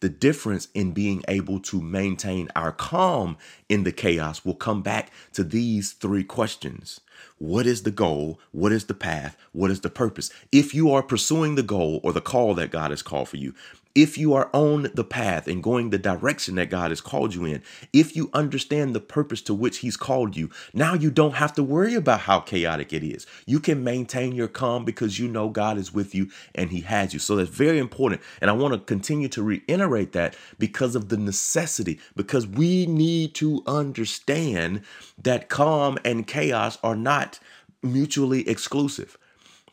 the 0.00 0.08
difference 0.08 0.68
in 0.74 0.92
being 0.92 1.22
able 1.28 1.60
to 1.60 1.80
maintain 1.80 2.48
our 2.56 2.72
calm 2.72 3.36
in 3.68 3.84
the 3.84 3.92
chaos 3.92 4.44
will 4.44 4.54
come 4.54 4.82
back 4.82 5.10
to 5.34 5.44
these 5.44 5.92
three 5.92 6.24
questions. 6.24 7.00
What 7.38 7.66
is 7.66 7.82
the 7.82 7.90
goal? 7.90 8.40
What 8.52 8.72
is 8.72 8.86
the 8.86 8.94
path? 8.94 9.36
What 9.52 9.70
is 9.70 9.82
the 9.82 9.90
purpose? 9.90 10.30
If 10.50 10.74
you 10.74 10.90
are 10.90 11.02
pursuing 11.02 11.54
the 11.54 11.62
goal 11.62 12.00
or 12.02 12.12
the 12.12 12.22
call 12.22 12.54
that 12.54 12.70
God 12.70 12.90
has 12.90 13.02
called 13.02 13.28
for 13.28 13.36
you, 13.36 13.54
if 13.94 14.16
you 14.16 14.34
are 14.34 14.50
on 14.52 14.90
the 14.94 15.04
path 15.04 15.48
and 15.48 15.62
going 15.62 15.90
the 15.90 15.98
direction 15.98 16.54
that 16.54 16.70
God 16.70 16.90
has 16.90 17.00
called 17.00 17.34
you 17.34 17.44
in, 17.44 17.62
if 17.92 18.14
you 18.14 18.30
understand 18.32 18.94
the 18.94 19.00
purpose 19.00 19.42
to 19.42 19.54
which 19.54 19.78
He's 19.78 19.96
called 19.96 20.36
you, 20.36 20.50
now 20.72 20.94
you 20.94 21.10
don't 21.10 21.34
have 21.34 21.52
to 21.54 21.62
worry 21.62 21.94
about 21.94 22.20
how 22.20 22.40
chaotic 22.40 22.92
it 22.92 23.02
is. 23.02 23.26
You 23.46 23.58
can 23.58 23.82
maintain 23.82 24.32
your 24.32 24.48
calm 24.48 24.84
because 24.84 25.18
you 25.18 25.26
know 25.28 25.48
God 25.48 25.76
is 25.76 25.92
with 25.92 26.14
you 26.14 26.30
and 26.54 26.70
He 26.70 26.82
has 26.82 27.12
you. 27.12 27.18
So 27.18 27.36
that's 27.36 27.50
very 27.50 27.78
important. 27.78 28.22
And 28.40 28.48
I 28.48 28.54
want 28.54 28.74
to 28.74 28.80
continue 28.80 29.28
to 29.28 29.42
reiterate 29.42 30.12
that 30.12 30.36
because 30.58 30.94
of 30.94 31.08
the 31.08 31.16
necessity, 31.16 31.98
because 32.14 32.46
we 32.46 32.86
need 32.86 33.34
to 33.36 33.62
understand 33.66 34.82
that 35.22 35.48
calm 35.48 35.98
and 36.04 36.26
chaos 36.26 36.78
are 36.82 36.96
not 36.96 37.40
mutually 37.82 38.48
exclusive. 38.48 39.18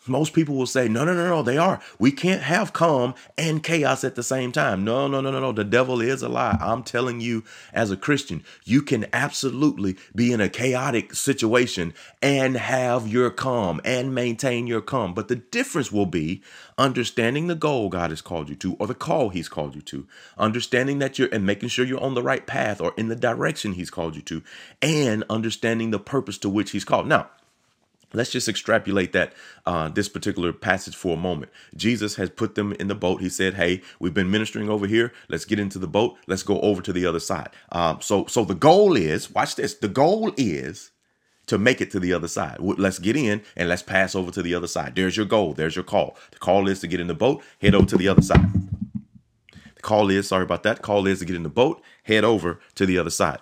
Most 0.07 0.33
people 0.33 0.55
will 0.55 0.65
say, 0.65 0.87
no, 0.87 1.05
no, 1.05 1.13
no, 1.13 1.27
no, 1.27 1.43
they 1.43 1.57
are. 1.57 1.81
We 1.99 2.11
can't 2.11 2.41
have 2.43 2.73
calm 2.73 3.15
and 3.37 3.63
chaos 3.63 4.03
at 4.03 4.15
the 4.15 4.23
same 4.23 4.51
time. 4.51 4.83
No, 4.83 5.07
no, 5.07 5.21
no, 5.21 5.31
no, 5.31 5.39
no. 5.39 5.51
The 5.51 5.63
devil 5.63 6.01
is 6.01 6.21
a 6.21 6.29
lie. 6.29 6.57
I'm 6.59 6.83
telling 6.83 7.19
you, 7.19 7.43
as 7.73 7.91
a 7.91 7.97
Christian, 7.97 8.43
you 8.63 8.81
can 8.81 9.05
absolutely 9.13 9.97
be 10.15 10.31
in 10.31 10.41
a 10.41 10.49
chaotic 10.49 11.13
situation 11.13 11.93
and 12.21 12.57
have 12.57 13.07
your 13.07 13.29
calm 13.29 13.81
and 13.83 14.13
maintain 14.13 14.67
your 14.67 14.81
calm. 14.81 15.13
But 15.13 15.27
the 15.27 15.35
difference 15.35 15.91
will 15.91 16.05
be 16.05 16.41
understanding 16.77 17.47
the 17.47 17.55
goal 17.55 17.89
God 17.89 18.11
has 18.11 18.21
called 18.21 18.49
you 18.49 18.55
to 18.55 18.75
or 18.79 18.87
the 18.87 18.95
call 18.95 19.29
He's 19.29 19.49
called 19.49 19.75
you 19.75 19.81
to, 19.81 20.07
understanding 20.37 20.99
that 20.99 21.17
you're 21.17 21.29
and 21.33 21.45
making 21.45 21.69
sure 21.69 21.85
you're 21.85 22.03
on 22.03 22.13
the 22.13 22.23
right 22.23 22.45
path 22.45 22.79
or 22.79 22.93
in 22.97 23.07
the 23.07 23.15
direction 23.15 23.73
He's 23.73 23.89
called 23.89 24.15
you 24.15 24.21
to, 24.23 24.43
and 24.81 25.23
understanding 25.29 25.91
the 25.91 25.99
purpose 25.99 26.37
to 26.39 26.49
which 26.49 26.71
He's 26.71 26.85
called. 26.85 27.07
Now, 27.07 27.29
Let's 28.13 28.31
just 28.31 28.47
extrapolate 28.47 29.13
that 29.13 29.33
uh, 29.65 29.89
this 29.89 30.09
particular 30.09 30.53
passage 30.53 30.95
for 30.95 31.15
a 31.15 31.19
moment. 31.19 31.51
Jesus 31.75 32.15
has 32.15 32.29
put 32.29 32.55
them 32.55 32.73
in 32.73 32.87
the 32.87 32.95
boat. 32.95 33.21
He 33.21 33.29
said, 33.29 33.55
"Hey, 33.55 33.81
we've 33.99 34.13
been 34.13 34.31
ministering 34.31 34.69
over 34.69 34.87
here. 34.87 35.13
Let's 35.29 35.45
get 35.45 35.59
into 35.59 35.79
the 35.79 35.87
boat. 35.87 36.17
Let's 36.27 36.43
go 36.43 36.59
over 36.61 36.81
to 36.81 36.93
the 36.93 37.05
other 37.05 37.19
side." 37.19 37.49
Um, 37.71 37.99
so, 38.01 38.25
so 38.27 38.45
the 38.45 38.55
goal 38.55 38.95
is, 38.95 39.31
watch 39.31 39.55
this. 39.55 39.73
The 39.75 39.89
goal 39.89 40.33
is 40.37 40.91
to 41.47 41.57
make 41.57 41.81
it 41.81 41.91
to 41.91 41.99
the 41.99 42.13
other 42.13 42.27
side. 42.27 42.57
Let's 42.59 42.99
get 42.99 43.15
in 43.15 43.41
and 43.55 43.69
let's 43.69 43.81
pass 43.81 44.15
over 44.15 44.31
to 44.31 44.41
the 44.41 44.53
other 44.53 44.67
side. 44.67 44.95
There's 44.95 45.17
your 45.17 45.25
goal. 45.25 45.53
There's 45.53 45.75
your 45.75 45.83
call. 45.83 46.17
The 46.31 46.37
call 46.39 46.67
is 46.67 46.79
to 46.81 46.87
get 46.87 46.99
in 46.99 47.07
the 47.07 47.13
boat, 47.13 47.43
head 47.61 47.73
over 47.73 47.87
to 47.87 47.97
the 47.97 48.07
other 48.07 48.21
side. 48.21 48.51
The 49.75 49.81
call 49.81 50.09
is, 50.09 50.27
sorry 50.27 50.43
about 50.43 50.63
that. 50.63 50.81
Call 50.81 51.07
is 51.07 51.19
to 51.19 51.25
get 51.25 51.35
in 51.35 51.43
the 51.43 51.49
boat, 51.49 51.81
head 52.03 52.23
over 52.23 52.59
to 52.75 52.85
the 52.85 52.97
other 52.97 53.09
side. 53.09 53.39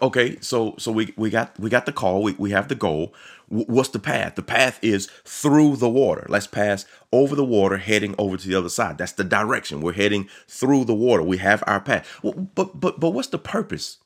Okay, 0.00 0.38
so 0.40 0.74
so 0.78 0.92
we 0.92 1.12
we 1.16 1.30
got 1.30 1.58
we 1.58 1.70
got 1.70 1.86
the 1.86 1.92
call. 1.92 2.22
We 2.22 2.32
we 2.34 2.50
have 2.52 2.68
the 2.68 2.74
goal. 2.74 3.14
What's 3.48 3.90
the 3.90 3.98
path? 3.98 4.36
The 4.36 4.42
path 4.42 4.78
is 4.82 5.08
through 5.24 5.76
the 5.76 5.88
water. 5.90 6.26
Let's 6.28 6.46
pass 6.46 6.86
over 7.12 7.36
the 7.36 7.44
water, 7.44 7.78
heading 7.78 8.14
over 8.18 8.36
to 8.36 8.48
the 8.48 8.54
other 8.54 8.70
side. 8.70 8.98
That's 8.98 9.12
the 9.12 9.24
direction. 9.24 9.80
We're 9.82 9.92
heading 9.92 10.28
through 10.48 10.86
the 10.86 10.94
water. 10.94 11.22
We 11.22 11.38
have 11.38 11.62
our 11.66 11.80
path. 11.80 12.08
Well, 12.22 12.34
but 12.54 12.80
but 12.80 13.00
but 13.00 13.10
what's 13.10 13.28
the 13.28 13.38
purpose? 13.38 13.98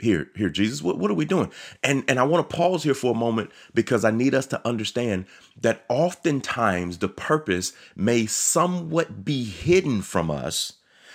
Here, 0.00 0.28
here, 0.36 0.50
Jesus, 0.50 0.82
what, 0.82 0.98
what 0.98 1.10
are 1.10 1.14
we 1.14 1.24
doing? 1.24 1.50
And 1.82 2.04
and 2.08 2.18
I 2.20 2.24
want 2.24 2.48
to 2.48 2.56
pause 2.56 2.84
here 2.84 2.94
for 2.94 3.12
a 3.12 3.18
moment 3.18 3.50
because 3.74 4.04
I 4.04 4.12
need 4.12 4.34
us 4.34 4.46
to 4.48 4.68
understand 4.68 5.26
that 5.60 5.86
oftentimes 5.88 6.98
the 6.98 7.08
purpose 7.08 7.72
may 7.96 8.26
somewhat 8.26 9.24
be 9.24 9.44
hidden 9.44 10.02
from 10.02 10.30
us 10.30 10.74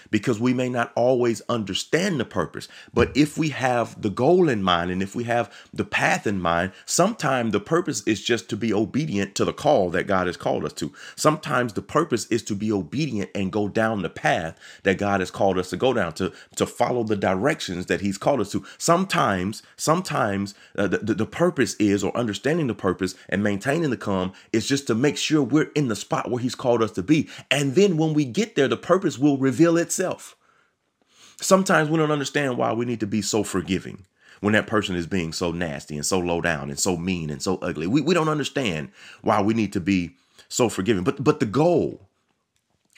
because 0.10 0.40
we 0.40 0.54
may 0.54 0.70
not 0.70 0.92
always 0.96 1.42
understand 1.50 2.20
the 2.20 2.26
purpose. 2.26 2.68
But 2.94 3.16
if 3.16 3.38
we 3.38 3.50
have 3.50 4.02
the 4.02 4.10
goal 4.10 4.50
in 4.50 4.64
mind 4.64 4.92
and 4.92 5.02
if 5.02 5.16
we 5.16 5.26
have 5.26 5.52
the 5.74 5.86
path 5.86 6.26
in 6.26 6.40
mind, 6.40 6.72
sometimes 6.86 7.52
the 7.52 7.60
purpose 7.60 8.02
is 8.08 8.22
just 8.24 8.50
to 8.50 8.58
be 8.58 8.74
obedient 8.74 9.36
to 9.36 9.46
the 9.46 9.54
call 9.54 9.90
that 9.92 10.08
God 10.08 10.28
has 10.28 10.38
called 10.38 10.66
us 10.66 10.74
to. 10.74 10.92
Sometimes 11.16 11.74
the 11.74 11.82
purpose 11.82 12.26
is 12.28 12.44
to 12.44 12.56
be 12.56 12.72
obedient 12.72 13.30
and 13.36 13.52
go 13.52 13.68
down 13.68 14.02
the 14.02 14.10
path 14.10 14.58
that 14.84 14.98
God 14.98 15.20
has 15.20 15.32
called 15.32 15.58
us 15.58 15.70
to 15.70 15.78
go 15.78 15.94
down, 15.94 16.14
to, 16.14 16.32
to 16.56 16.66
follow 16.66 17.04
the 17.04 17.16
directions 17.16 17.86
that 17.88 18.02
He's 18.02 18.18
called 18.18 18.42
us 18.42 18.52
to. 18.52 18.66
Sometimes, 18.78 19.64
sometimes 19.76 20.56
uh, 20.78 20.88
the, 20.88 20.98
the, 21.00 21.14
the 21.14 21.26
purpose 21.26 21.76
is, 21.76 22.04
or 22.04 22.16
understanding 22.18 22.68
the 22.68 22.74
purpose 22.74 23.16
and 23.30 23.44
maintaining 23.44 23.90
the 23.90 23.98
calm 23.98 24.34
is 24.52 24.68
just 24.68 24.88
to 24.88 24.96
make 24.96 25.18
sure 25.18 25.44
we're 25.44 25.72
in 25.76 25.88
the 25.88 25.96
spot 25.96 26.30
where 26.30 26.42
He's 26.42 26.56
called 26.56 26.82
us 26.82 26.92
to 26.92 27.04
be. 27.04 27.30
And 27.50 27.76
then 27.76 27.98
when 27.98 28.14
we 28.14 28.26
get 28.26 28.56
there, 28.56 28.68
the 28.68 28.78
purpose 28.78 29.20
will 29.20 29.38
reveal 29.38 29.78
itself 29.78 29.91
itself. 29.92 30.38
Sometimes 31.42 31.90
we 31.90 31.98
don't 31.98 32.12
understand 32.12 32.58
why 32.58 32.72
we 32.72 32.86
need 32.86 33.02
to 33.02 33.08
be 33.08 33.22
so 33.22 33.44
forgiving 33.44 34.06
when 34.40 34.54
that 34.54 34.68
person 34.68 34.96
is 34.96 35.06
being 35.06 35.34
so 35.34 35.52
nasty 35.52 35.96
and 35.96 36.06
so 36.06 36.18
low 36.18 36.40
down 36.40 36.70
and 36.70 36.80
so 36.80 36.96
mean 36.96 37.30
and 37.30 37.42
so 37.42 37.58
ugly. 37.58 37.88
We, 37.88 38.00
we 38.00 38.14
don't 38.14 38.30
understand 38.30 38.92
why 39.22 39.42
we 39.42 39.54
need 39.54 39.74
to 39.74 39.82
be 39.82 40.16
so 40.48 40.70
forgiving. 40.70 41.04
But 41.04 41.22
but 41.22 41.42
the 41.42 41.46
goal 41.46 42.08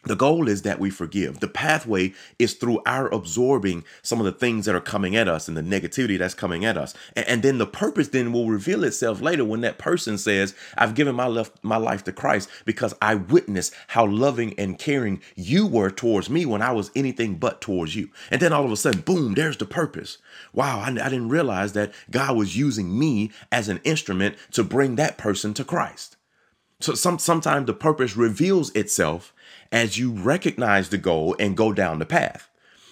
the 0.04 0.16
goal 0.16 0.50
is 0.50 0.64
that 0.64 0.80
we 0.80 0.90
forgive. 0.90 1.40
The 1.40 1.48
pathway 1.48 2.14
is 2.38 2.54
through 2.54 2.82
our 2.86 3.08
absorbing 3.14 3.86
some 4.02 4.20
of 4.20 4.26
the 4.26 4.32
things 4.34 4.66
that 4.66 4.76
are 4.76 4.82
coming 4.82 5.16
at 5.16 5.28
us 5.28 5.48
and 5.48 5.56
the 5.56 5.62
negativity 5.62 6.18
that's 6.18 6.34
coming 6.34 6.66
at 6.66 6.78
us. 6.78 6.94
And, 7.16 7.28
and, 7.28 7.44
then 7.44 7.58
the 7.58 7.66
purpose 7.66 8.10
then 8.10 8.34
will 8.34 8.50
reveal 8.50 8.84
itself 8.84 9.22
later 9.22 9.46
when 9.46 9.62
that 9.62 9.78
person 9.78 10.18
says, 10.18 10.56
I've 10.78 10.96
given 10.96 11.16
my, 11.16 11.28
left, 11.28 11.64
my 11.64 11.78
life 11.78 12.04
to 12.06 12.12
Christ 12.12 12.50
because 12.66 12.94
I 13.02 13.16
witnessed 13.16 13.74
how 13.88 14.06
loving 14.06 14.58
and 14.60 14.78
caring 14.78 15.22
you 15.36 15.68
were 15.68 15.90
towards 15.90 16.30
me 16.30 16.46
when 16.46 16.62
I 16.62 16.72
was 16.72 16.92
anything 16.96 17.36
but 17.36 17.62
towards 17.62 17.96
you. 17.96 18.10
And 18.30 18.42
then 18.42 18.54
all 18.54 18.66
of 18.66 18.72
a 18.72 18.78
sudden, 18.78 19.02
boom, 19.02 19.34
there's 19.34 19.58
the 19.58 19.66
purpose. 19.66 20.18
Wow, 20.54 20.80
I, 20.80 20.88
I 20.88 21.10
didn't 21.10 21.30
realize 21.30 21.74
that 21.74 21.94
God 22.12 22.36
was 22.36 22.58
using 22.58 22.98
me 22.98 23.32
as 23.52 23.70
an 23.70 23.80
instrument 23.84 24.36
to 24.52 24.64
bring 24.64 24.96
that 24.96 25.18
person 25.18 25.54
to 25.56 25.64
Christ. 25.64 26.18
So 26.84 26.96
some, 26.96 27.18
sometimes 27.18 27.66
the 27.66 27.74
purpose 27.74 28.18
reveals 28.18 28.70
itself 28.72 29.34
as 29.72 29.98
you 29.98 30.12
recognize 30.12 30.90
the 30.90 30.98
goal 30.98 31.34
and 31.40 31.56
go 31.56 31.72
down 31.72 32.00
the 32.00 32.06
path. 32.06 32.50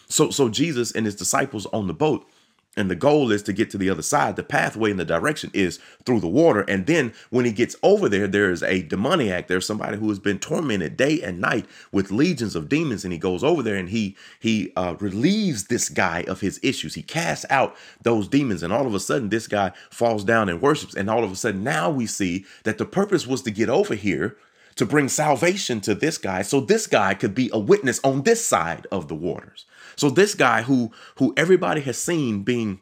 So, 0.07 0.29
so 0.29 0.47
Jesus 0.47 0.93
and 0.93 1.05
his 1.05 1.15
disciples 1.15 1.65
on 1.67 1.87
the 1.87 1.93
boat, 1.93 2.25
and 2.77 2.89
the 2.89 2.95
goal 2.95 3.31
is 3.31 3.43
to 3.43 3.53
get 3.53 3.69
to 3.71 3.77
the 3.77 3.89
other 3.89 4.01
side. 4.01 4.37
The 4.37 4.43
pathway 4.43 4.91
and 4.91 4.99
the 4.99 5.03
direction 5.03 5.51
is 5.53 5.79
through 6.05 6.21
the 6.21 6.27
water. 6.27 6.61
And 6.61 6.85
then 6.85 7.13
when 7.29 7.43
he 7.43 7.51
gets 7.51 7.75
over 7.83 8.07
there, 8.07 8.27
there 8.27 8.49
is 8.49 8.63
a 8.63 8.81
demoniac. 8.81 9.47
There's 9.47 9.65
somebody 9.65 9.97
who 9.97 10.07
has 10.07 10.19
been 10.19 10.39
tormented 10.39 10.95
day 10.95 11.21
and 11.21 11.41
night 11.41 11.65
with 11.91 12.11
legions 12.11 12.55
of 12.55 12.69
demons. 12.69 13.03
And 13.03 13.11
he 13.11 13.19
goes 13.19 13.43
over 13.43 13.61
there 13.61 13.75
and 13.75 13.89
he 13.89 14.15
he 14.39 14.71
uh, 14.77 14.95
relieves 15.01 15.65
this 15.65 15.89
guy 15.89 16.23
of 16.29 16.39
his 16.39 16.61
issues. 16.63 16.95
He 16.95 17.01
casts 17.01 17.45
out 17.49 17.75
those 18.03 18.29
demons. 18.29 18.63
And 18.63 18.71
all 18.71 18.87
of 18.87 18.95
a 18.95 19.01
sudden, 19.01 19.27
this 19.27 19.47
guy 19.47 19.73
falls 19.89 20.23
down 20.23 20.47
and 20.47 20.61
worships. 20.61 20.95
And 20.95 21.09
all 21.09 21.25
of 21.25 21.31
a 21.31 21.35
sudden, 21.35 21.65
now 21.65 21.89
we 21.89 22.05
see 22.05 22.45
that 22.63 22.77
the 22.77 22.85
purpose 22.85 23.27
was 23.27 23.41
to 23.41 23.51
get 23.51 23.67
over 23.67 23.95
here 23.95 24.37
to 24.75 24.85
bring 24.85 25.09
salvation 25.09 25.81
to 25.81 25.95
this 25.95 26.17
guy 26.17 26.41
so 26.41 26.59
this 26.59 26.87
guy 26.87 27.13
could 27.13 27.35
be 27.35 27.49
a 27.53 27.59
witness 27.59 27.99
on 28.03 28.23
this 28.23 28.45
side 28.45 28.87
of 28.91 29.07
the 29.07 29.15
waters. 29.15 29.65
So 29.95 30.09
this 30.09 30.35
guy 30.35 30.63
who 30.63 30.91
who 31.15 31.33
everybody 31.37 31.81
has 31.81 31.97
seen 31.97 32.43
being 32.43 32.79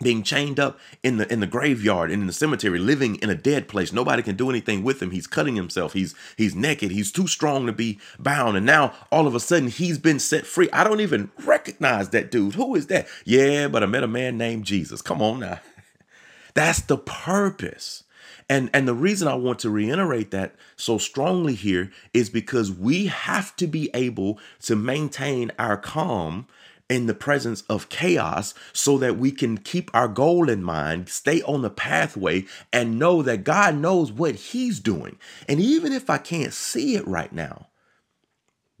being 0.00 0.22
chained 0.22 0.60
up 0.60 0.78
in 1.02 1.16
the 1.16 1.30
in 1.32 1.40
the 1.40 1.46
graveyard 1.46 2.10
and 2.10 2.22
in 2.22 2.26
the 2.26 2.32
cemetery 2.32 2.78
living 2.78 3.16
in 3.16 3.30
a 3.30 3.34
dead 3.34 3.68
place. 3.68 3.92
Nobody 3.92 4.22
can 4.22 4.36
do 4.36 4.50
anything 4.50 4.82
with 4.82 5.02
him. 5.02 5.10
He's 5.10 5.26
cutting 5.26 5.56
himself. 5.56 5.92
He's 5.92 6.14
he's 6.36 6.54
naked. 6.54 6.90
He's 6.90 7.10
too 7.10 7.26
strong 7.26 7.66
to 7.66 7.72
be 7.72 7.98
bound. 8.18 8.56
And 8.56 8.66
now 8.66 8.94
all 9.10 9.26
of 9.26 9.34
a 9.34 9.40
sudden 9.40 9.68
he's 9.68 9.98
been 9.98 10.20
set 10.20 10.46
free. 10.46 10.68
I 10.72 10.84
don't 10.84 11.00
even 11.00 11.30
recognize 11.44 12.10
that 12.10 12.30
dude. 12.30 12.54
Who 12.54 12.74
is 12.74 12.86
that? 12.86 13.08
Yeah 13.24 13.68
but 13.68 13.82
i 13.82 13.86
met 13.86 14.04
a 14.04 14.08
man 14.08 14.38
named 14.38 14.64
jesus. 14.64 15.02
Come 15.02 15.20
on 15.20 15.40
now. 15.40 15.60
That's 16.54 16.80
the 16.80 16.98
purpose 16.98 18.04
and 18.48 18.70
and 18.72 18.88
the 18.88 18.94
reason 18.94 19.28
I 19.28 19.34
want 19.34 19.58
to 19.60 19.70
reiterate 19.70 20.30
that 20.30 20.54
so 20.76 20.98
strongly 20.98 21.54
here 21.54 21.90
is 22.14 22.30
because 22.30 22.72
we 22.72 23.06
have 23.06 23.54
to 23.56 23.66
be 23.66 23.90
able 23.94 24.38
to 24.62 24.76
maintain 24.76 25.52
our 25.58 25.76
calm 25.76 26.46
in 26.88 27.06
the 27.06 27.14
presence 27.14 27.62
of 27.62 27.88
chaos 27.88 28.54
so 28.72 28.96
that 28.98 29.18
we 29.18 29.30
can 29.30 29.58
keep 29.58 29.90
our 29.92 30.08
goal 30.08 30.48
in 30.48 30.62
mind, 30.62 31.08
stay 31.08 31.42
on 31.42 31.62
the 31.62 31.70
pathway, 31.70 32.46
and 32.72 32.98
know 32.98 33.22
that 33.22 33.44
God 33.44 33.76
knows 33.76 34.10
what 34.10 34.34
He's 34.36 34.80
doing. 34.80 35.18
And 35.48 35.60
even 35.60 35.92
if 35.92 36.08
I 36.08 36.18
can't 36.18 36.52
see 36.52 36.94
it 36.96 37.06
right 37.06 37.32
now, 37.32 37.66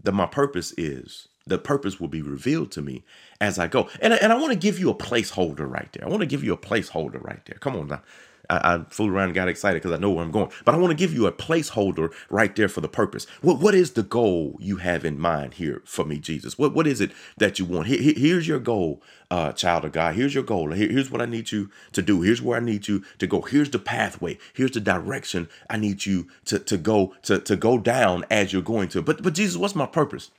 that 0.02 0.12
my 0.12 0.26
purpose 0.26 0.72
is, 0.78 1.28
the 1.46 1.58
purpose 1.58 2.00
will 2.00 2.08
be 2.08 2.22
revealed 2.22 2.70
to 2.72 2.82
me 2.82 3.04
as 3.40 3.58
I 3.58 3.68
go. 3.68 3.88
And, 4.00 4.14
and 4.14 4.32
I 4.32 4.36
want 4.36 4.52
to 4.52 4.58
give 4.58 4.78
you 4.78 4.90
a 4.90 4.94
placeholder 4.94 5.70
right 5.70 5.92
there. 5.92 6.06
I 6.06 6.08
want 6.08 6.20
to 6.20 6.26
give 6.26 6.44
you 6.44 6.52
a 6.52 6.58
placeholder 6.58 7.22
right 7.22 7.44
there. 7.46 7.58
Come 7.58 7.76
on 7.76 7.88
now. 7.88 8.02
I, 8.50 8.74
I 8.74 8.84
fooled 8.90 9.10
around 9.10 9.26
and 9.26 9.34
got 9.34 9.48
excited 9.48 9.82
because 9.82 9.96
I 9.96 10.00
know 10.00 10.10
where 10.10 10.24
I'm 10.24 10.30
going. 10.30 10.50
But 10.64 10.74
I 10.74 10.78
want 10.78 10.90
to 10.90 10.96
give 10.96 11.12
you 11.14 11.26
a 11.26 11.32
placeholder 11.32 12.12
right 12.30 12.54
there 12.54 12.68
for 12.68 12.80
the 12.80 12.88
purpose. 12.88 13.26
What 13.42 13.60
what 13.60 13.74
is 13.74 13.92
the 13.92 14.02
goal 14.02 14.56
you 14.60 14.76
have 14.76 15.04
in 15.04 15.18
mind 15.18 15.54
here 15.54 15.82
for 15.84 16.04
me, 16.04 16.18
Jesus? 16.18 16.58
What 16.58 16.74
what 16.74 16.86
is 16.86 17.00
it 17.00 17.12
that 17.38 17.58
you 17.58 17.64
want? 17.64 17.88
Here, 17.88 18.14
here's 18.16 18.48
your 18.48 18.58
goal, 18.58 19.02
uh, 19.30 19.52
child 19.52 19.84
of 19.84 19.92
God. 19.92 20.14
Here's 20.14 20.34
your 20.34 20.44
goal. 20.44 20.72
Here, 20.72 20.90
here's 20.90 21.10
what 21.10 21.22
I 21.22 21.26
need 21.26 21.52
you 21.52 21.70
to 21.92 22.02
do. 22.02 22.22
Here's 22.22 22.42
where 22.42 22.58
I 22.58 22.64
need 22.64 22.88
you 22.88 23.04
to 23.18 23.26
go. 23.26 23.42
Here's 23.42 23.70
the 23.70 23.78
pathway. 23.78 24.38
Here's 24.54 24.72
the 24.72 24.80
direction 24.80 25.48
I 25.68 25.76
need 25.76 26.06
you 26.06 26.28
to 26.46 26.58
to 26.58 26.76
go 26.76 27.14
to 27.22 27.38
to 27.40 27.56
go 27.56 27.78
down 27.78 28.24
as 28.30 28.52
you're 28.52 28.62
going 28.62 28.88
to. 28.90 29.02
But 29.02 29.22
but 29.22 29.34
Jesus, 29.34 29.56
what's 29.56 29.74
my 29.74 29.86
purpose? 29.86 30.30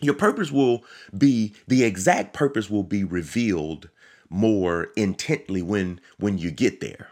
Your 0.00 0.14
purpose 0.14 0.52
will 0.52 0.84
be 1.16 1.54
the 1.66 1.84
exact 1.84 2.34
purpose 2.34 2.68
will 2.68 2.82
be 2.82 3.04
revealed 3.04 3.88
more 4.28 4.88
intently 4.96 5.62
when 5.62 6.00
when 6.18 6.38
you 6.38 6.50
get 6.50 6.80
there 6.80 7.08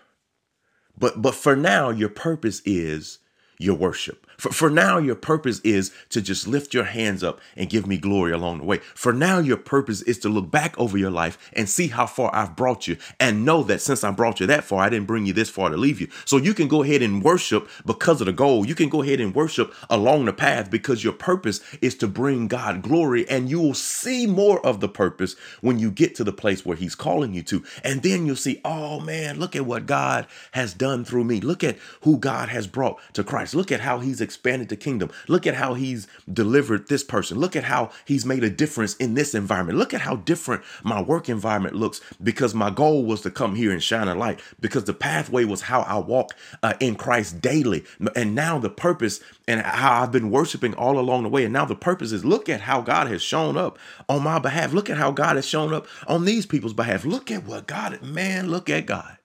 but 1.03 1.21
but 1.21 1.35
for 1.35 1.57
now, 1.57 1.91
your 1.91 2.09
purpose 2.09 2.63
is 2.65 3.19
your 3.59 3.75
worship. 3.75 4.25
For, 4.37 4.51
for 4.51 4.71
now, 4.71 4.99
your 4.99 5.15
purpose 5.15 5.61
is 5.61 5.93
to 6.11 6.21
just 6.21 6.47
lift 6.47 6.75
your 6.75 6.85
hands 6.85 7.23
up 7.23 7.41
and 7.57 7.71
give 7.71 7.87
me 7.87 7.99
glory 7.99 8.33
along 8.33 8.59
the 8.59 8.65
way. 8.65 8.79
For 8.95 9.12
now, 9.12 9.39
your 9.39 9.57
purpose 9.57 10.03
is 10.03 10.19
to 10.21 10.29
look 10.29 10.51
back 10.51 10.79
over 10.79 10.99
your 10.99 11.11
life 11.11 11.39
and 11.53 11.69
see 11.69 11.89
how 11.89 12.07
far 12.07 12.35
I've 12.35 12.57
brought 12.57 12.87
you 12.87 12.97
and 13.21 13.45
know 13.45 13.62
that 13.65 13.81
since 13.81 14.05
I 14.05 14.11
brought 14.11 14.41
you 14.41 14.47
that 14.47 14.65
far, 14.65 14.83
I 14.83 14.89
didn't 14.89 15.07
bring 15.07 15.27
you 15.27 15.33
this 15.33 15.51
far 15.51 15.71
to 15.71 15.77
leave 15.77 16.01
you. 16.01 16.09
So 16.25 16.37
you 16.37 16.55
can 16.55 16.69
go 16.69 16.83
ahead 16.83 17.03
and 17.03 17.23
worship 17.23 17.69
because 17.87 18.21
of 18.21 18.27
the 18.27 18.33
goal. 18.33 18.67
You 18.67 18.75
can 18.75 18.89
go 18.89 19.03
ahead 19.03 19.21
and 19.21 19.35
worship 19.35 19.75
along 19.91 20.25
the 20.25 20.33
path 20.33 20.71
because 20.71 21.05
your 21.05 21.12
purpose 21.12 21.61
is 21.81 21.95
to 21.97 22.09
bring 22.09 22.49
God 22.49 22.83
glory 22.83 23.29
and 23.29 23.49
you 23.49 23.61
will 23.61 23.75
see 23.75 24.27
more 24.27 24.65
of 24.65 24.81
the 24.81 24.89
purpose 24.89 25.37
when 25.61 25.79
you 25.79 25.91
get 25.91 26.15
to 26.17 26.25
the 26.25 26.33
place 26.33 26.65
where 26.65 26.77
He's 26.77 26.95
calling 26.95 27.35
you 27.35 27.43
to. 27.45 27.65
And 27.85 28.03
then 28.03 28.27
you'll 28.27 28.37
see, 28.37 28.61
oh 28.65 29.01
man, 29.01 29.39
look 29.39 29.55
at 29.57 29.67
what 29.67 29.87
God 29.87 30.27
has 30.53 30.75
done 30.75 31.05
through 31.05 31.25
me. 31.25 31.41
Look 31.41 31.62
at 31.62 31.79
who 32.03 32.19
God 32.19 32.49
has 32.49 32.67
brought 32.67 33.01
to 33.15 33.25
Christ. 33.25 33.55
Look 33.55 33.71
at 33.73 33.81
how 33.81 34.01
He's 34.01 34.21
expanded 34.33 34.71
the 34.71 34.77
kingdom. 34.77 35.11
Look 35.29 35.47
at 35.47 35.55
how 35.55 35.75
he's 35.75 36.07
delivered 36.33 36.89
this 36.89 37.05
person. 37.05 37.39
Look 37.39 37.55
at 37.55 37.65
how 37.65 37.91
he's 38.07 38.25
made 38.25 38.43
a 38.43 38.49
difference 38.49 38.97
in 38.97 39.12
this 39.12 39.35
environment. 39.35 39.79
Look 39.79 39.93
at 39.93 40.01
how 40.01 40.17
different 40.17 40.62
my 40.83 41.03
work 41.03 41.29
environment 41.29 41.75
looks 41.75 42.01
because 42.23 42.55
my 42.55 42.71
goal 42.71 43.05
was 43.05 43.21
to 43.23 43.31
come 43.31 43.55
here 43.55 43.71
and 43.71 43.83
shine 43.83 44.09
a 44.09 44.15
light 44.15 44.41
because 44.59 44.85
the 44.85 44.95
pathway 44.95 45.45
was 45.45 45.62
how 45.62 45.83
I 45.83 45.99
walk 45.99 46.35
uh, 46.62 46.73
in 46.81 46.95
Christ 46.95 47.43
daily. 47.43 47.85
And 48.17 48.35
now 48.35 48.59
the 48.59 48.71
purpose 48.71 49.21
and 49.47 49.61
how 49.61 50.03
I've 50.03 50.12
been 50.12 50.31
worshiping 50.31 50.73
all 50.75 50.99
along 50.99 51.25
the 51.25 51.29
way. 51.29 51.45
And 51.45 51.53
now 51.53 51.67
the 51.67 51.77
purpose 51.77 52.11
is 52.11 52.25
look 52.25 52.49
at 52.49 52.62
how 52.62 52.81
God 52.81 53.09
has 53.09 53.23
shown 53.23 53.59
up 53.59 53.79
on 54.09 54.23
my 54.23 54.39
behalf. 54.39 54.73
Look 54.73 54.89
at 54.89 54.97
how 54.97 55.11
God 55.11 55.37
has 55.37 55.47
shown 55.47 55.75
up 55.75 55.87
on 56.07 56.25
these 56.25 56.47
people's 56.47 56.73
behalf. 56.73 57.05
Look 57.05 57.31
at 57.31 57.45
what 57.45 57.67
God, 57.67 58.01
man, 58.03 58.49
look 58.49 58.71
at 58.71 58.87
God. 58.87 59.19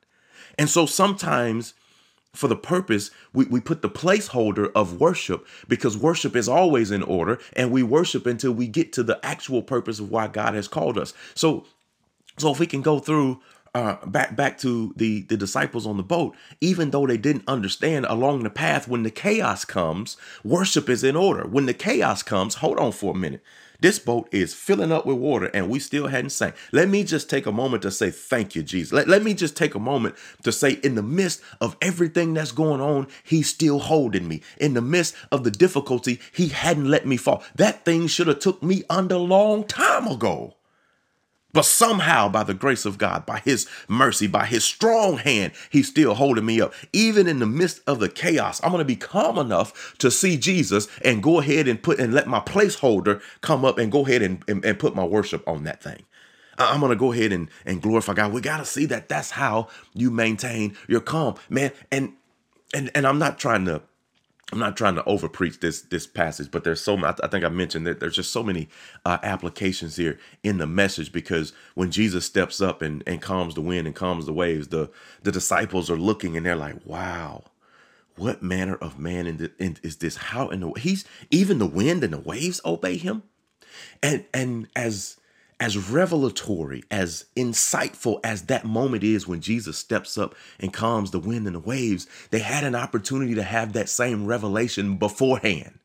And 0.58 0.70
so 0.70 0.86
sometimes 0.86 1.74
for 2.38 2.48
the 2.48 2.56
purpose, 2.56 3.12
we, 3.34 3.46
we 3.46 3.60
put 3.60 3.82
the 3.82 3.90
placeholder 3.90 4.72
of 4.76 5.00
worship 5.00 5.46
because 5.68 5.98
worship 5.98 6.36
is 6.36 6.48
always 6.48 6.92
in 6.92 7.04
order 7.04 7.40
and 7.54 7.72
we 7.72 7.84
worship 7.84 8.26
until 8.26 8.52
we 8.52 8.68
get 8.68 8.94
to 8.94 9.04
the 9.04 9.20
actual 9.26 9.62
purpose 9.62 10.00
of 10.00 10.12
why 10.12 10.28
God 10.28 10.54
has 10.54 10.68
called 10.68 10.98
us. 10.98 11.14
So, 11.36 11.66
so 12.38 12.52
if 12.52 12.60
we 12.60 12.68
can 12.68 12.82
go 12.82 13.00
through 13.00 13.42
uh, 13.76 14.04
back 14.08 14.36
back 14.36 14.58
to 14.58 14.94
the 14.96 15.22
the 15.24 15.38
disciples 15.38 15.86
on 15.86 15.98
the 15.98 16.04
boat, 16.04 16.36
even 16.62 16.92
though 16.92 17.06
they 17.06 17.18
didn't 17.18 17.44
understand 17.48 18.06
along 18.06 18.44
the 18.44 18.50
path 18.50 18.88
when 18.88 19.04
the 19.04 19.12
chaos 19.12 19.66
comes, 19.66 20.18
worship 20.44 20.90
is 20.90 21.04
in 21.04 21.16
order. 21.16 21.48
When 21.48 21.66
the 21.66 21.74
chaos 21.74 22.24
comes, 22.24 22.56
hold 22.56 22.80
on 22.80 22.92
for 22.92 23.12
a 23.12 23.18
minute. 23.18 23.44
This 23.80 24.00
boat 24.00 24.28
is 24.32 24.54
filling 24.54 24.92
up 24.92 25.06
with 25.06 25.18
water 25.18 25.52
and 25.54 25.70
we 25.70 25.80
still 25.80 26.08
hadn't 26.08 26.32
sank. 26.32 26.56
Let 26.72 26.90
me 26.90 27.04
just 27.04 27.30
take 27.30 27.46
a 27.46 27.52
moment 27.52 27.84
to 27.84 27.92
say 27.92 28.10
thank 28.10 28.56
you, 28.56 28.64
Jesus. 28.64 28.92
Let, 28.92 29.08
let 29.08 29.24
me 29.24 29.34
just 29.34 29.56
take 29.56 29.76
a 29.76 29.80
moment 29.80 30.16
to 30.44 30.52
say, 30.52 30.74
in 30.84 30.96
the 30.96 31.04
midst 31.04 31.42
of 31.62 31.78
everything 31.82 32.34
that's 32.34 32.52
going 32.52 32.82
on, 32.82 33.08
He's 33.24 33.50
still 33.50 33.80
holding 33.80 34.28
me. 34.28 34.42
In 34.60 34.74
the 34.74 34.82
midst 34.82 35.16
of 35.32 35.44
the 35.44 35.52
difficulty, 35.52 36.20
He 36.34 36.50
hadn't 36.50 36.90
let 36.90 37.06
me 37.06 37.18
fall. 37.18 37.44
That 37.56 37.86
thing 37.86 38.08
should 38.08 38.28
have 38.28 38.40
took 38.40 38.64
me 38.64 38.84
under 38.90 39.16
a 39.16 39.20
long 39.20 39.64
time 39.64 40.08
ago. 40.08 40.57
But 41.58 41.66
somehow, 41.66 42.30
by 42.30 42.44
the 42.44 42.54
grace 42.54 42.86
of 42.86 43.00
God, 43.00 43.26
by 43.26 43.40
His 43.40 43.68
mercy, 43.88 44.28
by 44.28 44.46
His 44.46 44.64
strong 44.64 45.18
hand, 45.18 45.54
He's 45.72 45.88
still 45.88 46.14
holding 46.14 46.46
me 46.46 46.62
up. 46.62 46.72
Even 46.94 47.28
in 47.28 47.40
the 47.40 47.48
midst 47.48 47.82
of 47.88 48.00
the 48.00 48.10
chaos, 48.10 48.62
I'm 48.64 48.70
going 48.70 48.78
to 48.78 48.86
be 48.86 48.96
calm 48.96 49.40
enough 49.40 49.96
to 49.98 50.12
see 50.12 50.38
Jesus 50.38 50.88
and 51.04 51.24
go 51.24 51.40
ahead 51.40 51.68
and 51.68 51.82
put 51.82 51.98
and 51.98 52.14
let 52.14 52.28
my 52.28 52.42
placeholder 52.42 53.24
come 53.42 53.66
up 53.66 53.80
and 53.80 53.92
go 53.92 54.06
ahead 54.06 54.22
and, 54.22 54.44
and, 54.48 54.64
and 54.64 54.78
put 54.78 54.94
my 54.94 55.04
worship 55.04 55.48
on 55.48 55.64
that 55.64 55.82
thing. 55.82 56.04
I'm 56.60 56.80
going 56.80 56.92
to 56.92 56.96
go 56.96 57.12
ahead 57.12 57.32
and, 57.32 57.50
and 57.66 57.82
glorify 57.82 58.14
God. 58.14 58.34
We 58.34 58.42
got 58.42 58.58
to 58.58 58.66
see 58.66 58.86
that 58.86 59.10
that's 59.10 59.32
how 59.32 59.70
you 59.96 60.12
maintain 60.12 60.78
your 60.88 61.02
calm, 61.02 61.38
man. 61.50 61.72
And 61.92 62.14
and 62.72 62.92
and 62.94 63.08
I'm 63.08 63.18
not 63.18 63.40
trying 63.40 63.66
to 63.66 63.82
I'm 64.52 64.60
not 64.60 64.78
trying 64.78 64.96
to 64.96 65.04
over 65.04 65.28
preach 65.28 65.60
this 65.60 65.82
this 65.82 66.08
passage, 66.08 66.52
but 66.52 66.64
there's 66.64 66.80
so 66.80 66.96
much. 66.96 67.20
I 67.22 67.28
think 67.28 67.44
I 67.44 67.50
mentioned 67.50 67.86
that 67.86 68.00
there's 68.00 68.16
just 68.16 68.32
so 68.32 68.44
many 68.44 68.70
uh, 69.06 69.18
applications 69.22 69.98
here 69.98 70.20
in 70.42 70.58
the 70.58 70.68
message 70.68 71.12
because 71.12 71.52
when 71.76 71.92
Jesus 71.92 72.26
steps 72.26 72.62
up 72.62 72.82
and, 72.82 73.04
and 73.06 73.22
calms 73.22 73.56
the 73.56 73.62
wind 73.62 73.88
and 73.88 73.96
calms 73.96 74.26
the 74.26 74.34
waves, 74.34 74.70
the 74.70 74.90
the 75.24 75.34
disciples 75.34 75.90
are 75.92 75.98
looking 75.98 76.38
and 76.38 76.46
they're 76.46 76.56
like, 76.56 76.78
"Wow, 76.86 77.44
what 78.16 78.42
manner 78.42 78.76
of 78.76 78.98
man 78.98 79.28
in 79.28 79.38
the, 79.38 79.52
in, 79.60 79.78
is 79.84 79.98
this? 79.98 80.16
How 80.16 80.48
in 80.50 80.62
the 80.62 80.72
he's 80.80 81.04
even 81.30 81.60
the 81.60 81.66
wind 81.66 82.04
and 82.06 82.14
the 82.14 82.20
waves 82.20 82.62
obey 82.64 82.96
him?" 82.98 83.24
And 84.02 84.26
and 84.34 84.70
as 84.78 85.17
as 85.60 85.90
revelatory, 85.90 86.84
as 86.92 87.26
insightful 87.36 88.20
as 88.24 88.44
that 88.44 88.66
moment 88.66 89.04
is 89.04 89.28
when 89.28 89.42
Jesus 89.42 89.78
steps 89.78 90.18
up 90.18 90.36
and 90.60 90.72
calms 90.72 91.12
the 91.12 91.20
wind 91.20 91.48
and 91.48 91.56
the 91.56 91.60
waves, 91.60 92.08
they 92.30 92.40
had 92.40 92.64
an 92.64 92.76
opportunity 92.76 93.34
to 93.36 93.44
have 93.44 93.74
that 93.74 93.90
same 93.90 94.28
revelation 94.28 94.98
beforehand. 94.98 95.80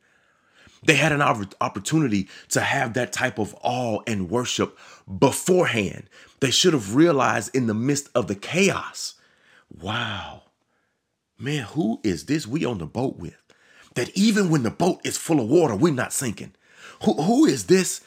They 0.84 0.96
had 0.96 1.12
an 1.12 1.22
opportunity 1.22 2.28
to 2.50 2.60
have 2.60 2.94
that 2.94 3.12
type 3.12 3.38
of 3.38 3.54
awe 3.62 4.00
and 4.06 4.28
worship 4.28 4.76
beforehand. 5.18 6.04
They 6.40 6.50
should 6.50 6.72
have 6.72 6.94
realized 6.96 7.54
in 7.54 7.66
the 7.66 7.74
midst 7.74 8.08
of 8.14 8.26
the 8.26 8.34
chaos 8.34 9.14
wow, 9.80 10.42
man, 11.38 11.64
who 11.64 11.98
is 12.02 12.26
this 12.26 12.46
we 12.46 12.64
on 12.64 12.76
the 12.76 12.86
boat 12.86 13.16
with? 13.16 13.36
That 13.94 14.10
even 14.14 14.50
when 14.50 14.64
the 14.64 14.70
boat 14.70 15.00
is 15.04 15.16
full 15.16 15.40
of 15.40 15.48
water, 15.48 15.74
we're 15.74 15.94
not 15.94 16.12
sinking. 16.12 16.54
Who, 17.04 17.14
who 17.14 17.46
is 17.46 17.66
this 17.66 18.02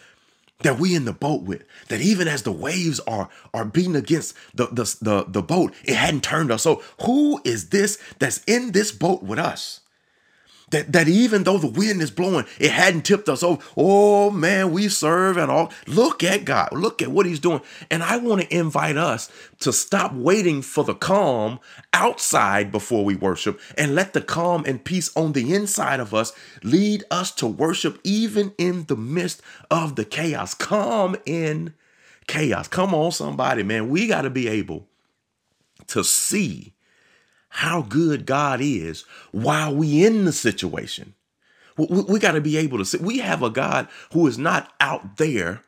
that 0.60 0.80
we 0.80 0.96
in 0.96 1.06
the 1.06 1.14
boat 1.14 1.44
with 1.44 1.64
that 1.90 2.02
even 2.02 2.28
as 2.28 2.44
the 2.44 2.52
waves 2.52 3.00
are 3.02 3.30
are 3.54 3.66
beating 3.66 3.96
against 3.96 4.36
the, 4.54 4.68
the 4.68 4.96
the 5.02 5.26
the 5.28 5.42
boat 5.42 5.74
it 5.84 5.96
hadn't 5.96 6.24
turned 6.24 6.52
us 6.52 6.64
so 6.64 6.82
who 7.04 7.42
is 7.44 7.70
this 7.70 7.98
that's 8.20 8.44
in 8.46 8.72
this 8.72 8.92
boat 8.92 9.22
with 9.22 9.40
us 9.40 9.82
that, 10.72 10.92
that 10.92 11.08
even 11.08 11.44
though 11.44 11.58
the 11.58 11.68
wind 11.68 12.02
is 12.02 12.12
blowing, 12.12 12.46
it 12.60 12.72
hadn't 12.72 13.06
tipped 13.06 13.30
us 13.30 13.44
over. 13.44 13.62
Oh 13.78 14.32
man, 14.32 14.72
we 14.72 14.90
serve 14.90 15.38
and 15.38 15.52
all. 15.52 15.72
Look 15.88 16.24
at 16.24 16.46
God. 16.46 16.70
Look 16.72 17.02
at 17.02 17.12
what 17.12 17.26
He's 17.26 17.40
doing. 17.40 17.62
And 17.92 18.04
I 18.04 18.18
want 18.18 18.42
to 18.42 18.56
invite 18.56 18.98
us 18.98 19.32
to 19.60 19.72
stop 19.72 20.14
waiting 20.14 20.62
for 20.62 20.84
the 20.84 20.96
calm 20.96 21.60
outside 21.94 22.72
before 22.72 23.06
we 23.06 23.16
worship 23.16 23.60
and 23.78 23.96
let 23.96 24.14
the 24.14 24.22
calm 24.22 24.64
and 24.66 24.84
peace 24.84 25.16
on 25.16 25.34
the 25.34 25.54
inside 25.54 26.00
of 26.00 26.14
us 26.14 26.34
lead 26.64 27.04
us 27.12 27.32
to 27.36 27.48
worship 27.48 28.00
even 28.04 28.54
in 28.58 28.86
the 28.86 28.98
midst 28.98 29.42
of 29.70 29.96
the 29.96 30.06
chaos. 30.06 30.54
Calm 30.54 31.16
in 31.26 31.74
chaos. 32.28 32.68
Come 32.68 32.94
on, 32.94 33.12
somebody, 33.12 33.64
man. 33.64 33.90
We 33.90 34.08
got 34.08 34.24
to 34.24 34.30
be 34.30 34.48
able 34.48 34.88
to 35.88 36.04
see 36.04 36.75
how 37.56 37.82
good 37.82 38.26
God 38.26 38.60
is 38.62 39.06
while 39.32 39.74
we 39.74 40.06
in 40.06 40.26
the 40.26 40.34
situation. 40.34 41.14
We, 41.78 41.86
we 42.02 42.20
got 42.20 42.34
to 42.34 42.42
be 42.42 42.58
able 42.58 42.78
to 42.80 42.86
see. 42.86 42.98
We 42.98 43.20
have 43.20 43.42
a 43.42 43.50
God 43.50 43.88
who 44.12 44.28
is 44.28 44.38
not 44.38 44.74
out 44.82 45.16
there 45.16 45.62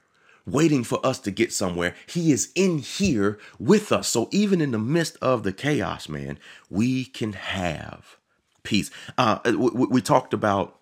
waiting 0.45 0.83
for 0.83 1.05
us 1.05 1.17
to 1.19 1.31
get 1.31 1.53
somewhere. 1.53 1.95
He 2.05 2.33
is 2.33 2.51
in 2.55 2.79
here 2.79 3.39
with 3.57 3.93
us. 3.93 4.09
So 4.09 4.27
even 4.31 4.59
in 4.59 4.71
the 4.71 4.77
midst 4.77 5.17
of 5.21 5.43
the 5.43 5.53
chaos, 5.53 6.09
man, 6.09 6.39
we 6.69 7.05
can 7.05 7.31
have 7.31 8.17
peace. 8.63 8.91
Uh, 9.17 9.39
we, 9.45 9.69
we 9.85 10.01
talked 10.01 10.33
about 10.33 10.77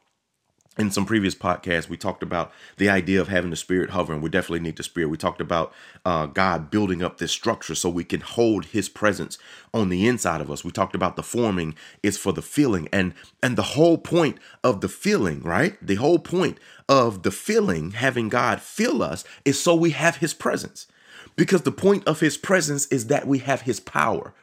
in 0.78 0.92
some 0.92 1.06
previous 1.06 1.36
podcasts, 1.36 1.88
we 1.88 1.96
talked 1.96 2.22
about 2.22 2.52
the 2.78 2.90
idea 2.90 3.22
of 3.22 3.30
having 3.30 3.50
the 3.50 3.56
spirit 3.56 3.92
hovering. 3.92 4.22
We 4.22 4.30
definitely 4.30 4.60
need 4.60 4.76
the 4.76 4.84
spirit. 4.84 5.08
We 5.08 5.18
talked 5.18 5.40
about 5.40 5.74
uh, 6.04 6.26
God 6.26 6.70
building 6.70 7.02
up 7.02 7.18
this 7.18 7.32
structure 7.32 7.76
so 7.76 7.90
we 7.90 8.04
can 8.04 8.22
hold 8.22 8.66
His 8.66 8.90
presence 8.90 9.38
on 9.74 9.90
the 9.90 10.06
inside 10.08 10.42
of 10.42 10.52
us. 10.52 10.66
We 10.66 10.72
talked 10.72 10.96
about 10.96 11.16
the 11.16 11.24
forming 11.24 11.76
is 12.04 12.18
for 12.18 12.34
the 12.34 12.42
feeling, 12.42 12.90
and 12.92 13.14
and 13.42 13.58
the 13.58 13.62
whole 13.62 13.98
point 13.98 14.38
of 14.64 14.82
the 14.82 14.90
feeling, 14.90 15.42
right? 15.42 15.78
The 15.86 15.96
whole 15.96 16.20
point 16.20 16.60
of 16.90 17.24
the 17.24 17.32
feeling, 17.32 17.92
having 17.92 18.28
God 18.28 18.62
fill 18.62 19.02
us, 19.02 19.24
is 19.46 19.60
so 19.60 19.76
we 19.76 19.92
have 19.92 20.18
His 20.18 20.34
presence, 20.34 20.88
because 21.38 21.62
the 21.62 21.72
point 21.72 22.06
of 22.06 22.20
His 22.20 22.36
presence 22.38 22.86
is 22.88 23.08
that 23.08 23.28
we 23.28 23.40
have 23.40 23.62
His 23.62 23.80
power. 23.80 24.34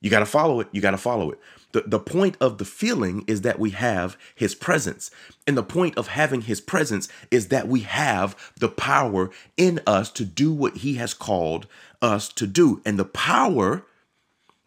You 0.00 0.10
got 0.10 0.20
to 0.20 0.26
follow 0.26 0.60
it. 0.60 0.68
You 0.70 0.80
got 0.80 0.92
to 0.92 0.98
follow 0.98 1.30
it. 1.30 1.40
The, 1.72 1.82
the 1.86 1.98
point 1.98 2.36
of 2.40 2.58
the 2.58 2.64
feeling 2.64 3.24
is 3.26 3.42
that 3.42 3.58
we 3.58 3.70
have 3.70 4.16
his 4.34 4.54
presence. 4.54 5.10
And 5.46 5.56
the 5.56 5.62
point 5.62 5.98
of 5.98 6.08
having 6.08 6.42
his 6.42 6.60
presence 6.60 7.08
is 7.30 7.48
that 7.48 7.68
we 7.68 7.80
have 7.80 8.52
the 8.58 8.68
power 8.68 9.30
in 9.56 9.80
us 9.86 10.10
to 10.12 10.24
do 10.24 10.52
what 10.52 10.78
he 10.78 10.94
has 10.94 11.12
called 11.12 11.66
us 12.00 12.28
to 12.30 12.46
do. 12.46 12.80
And 12.86 12.98
the 12.98 13.04
power, 13.04 13.84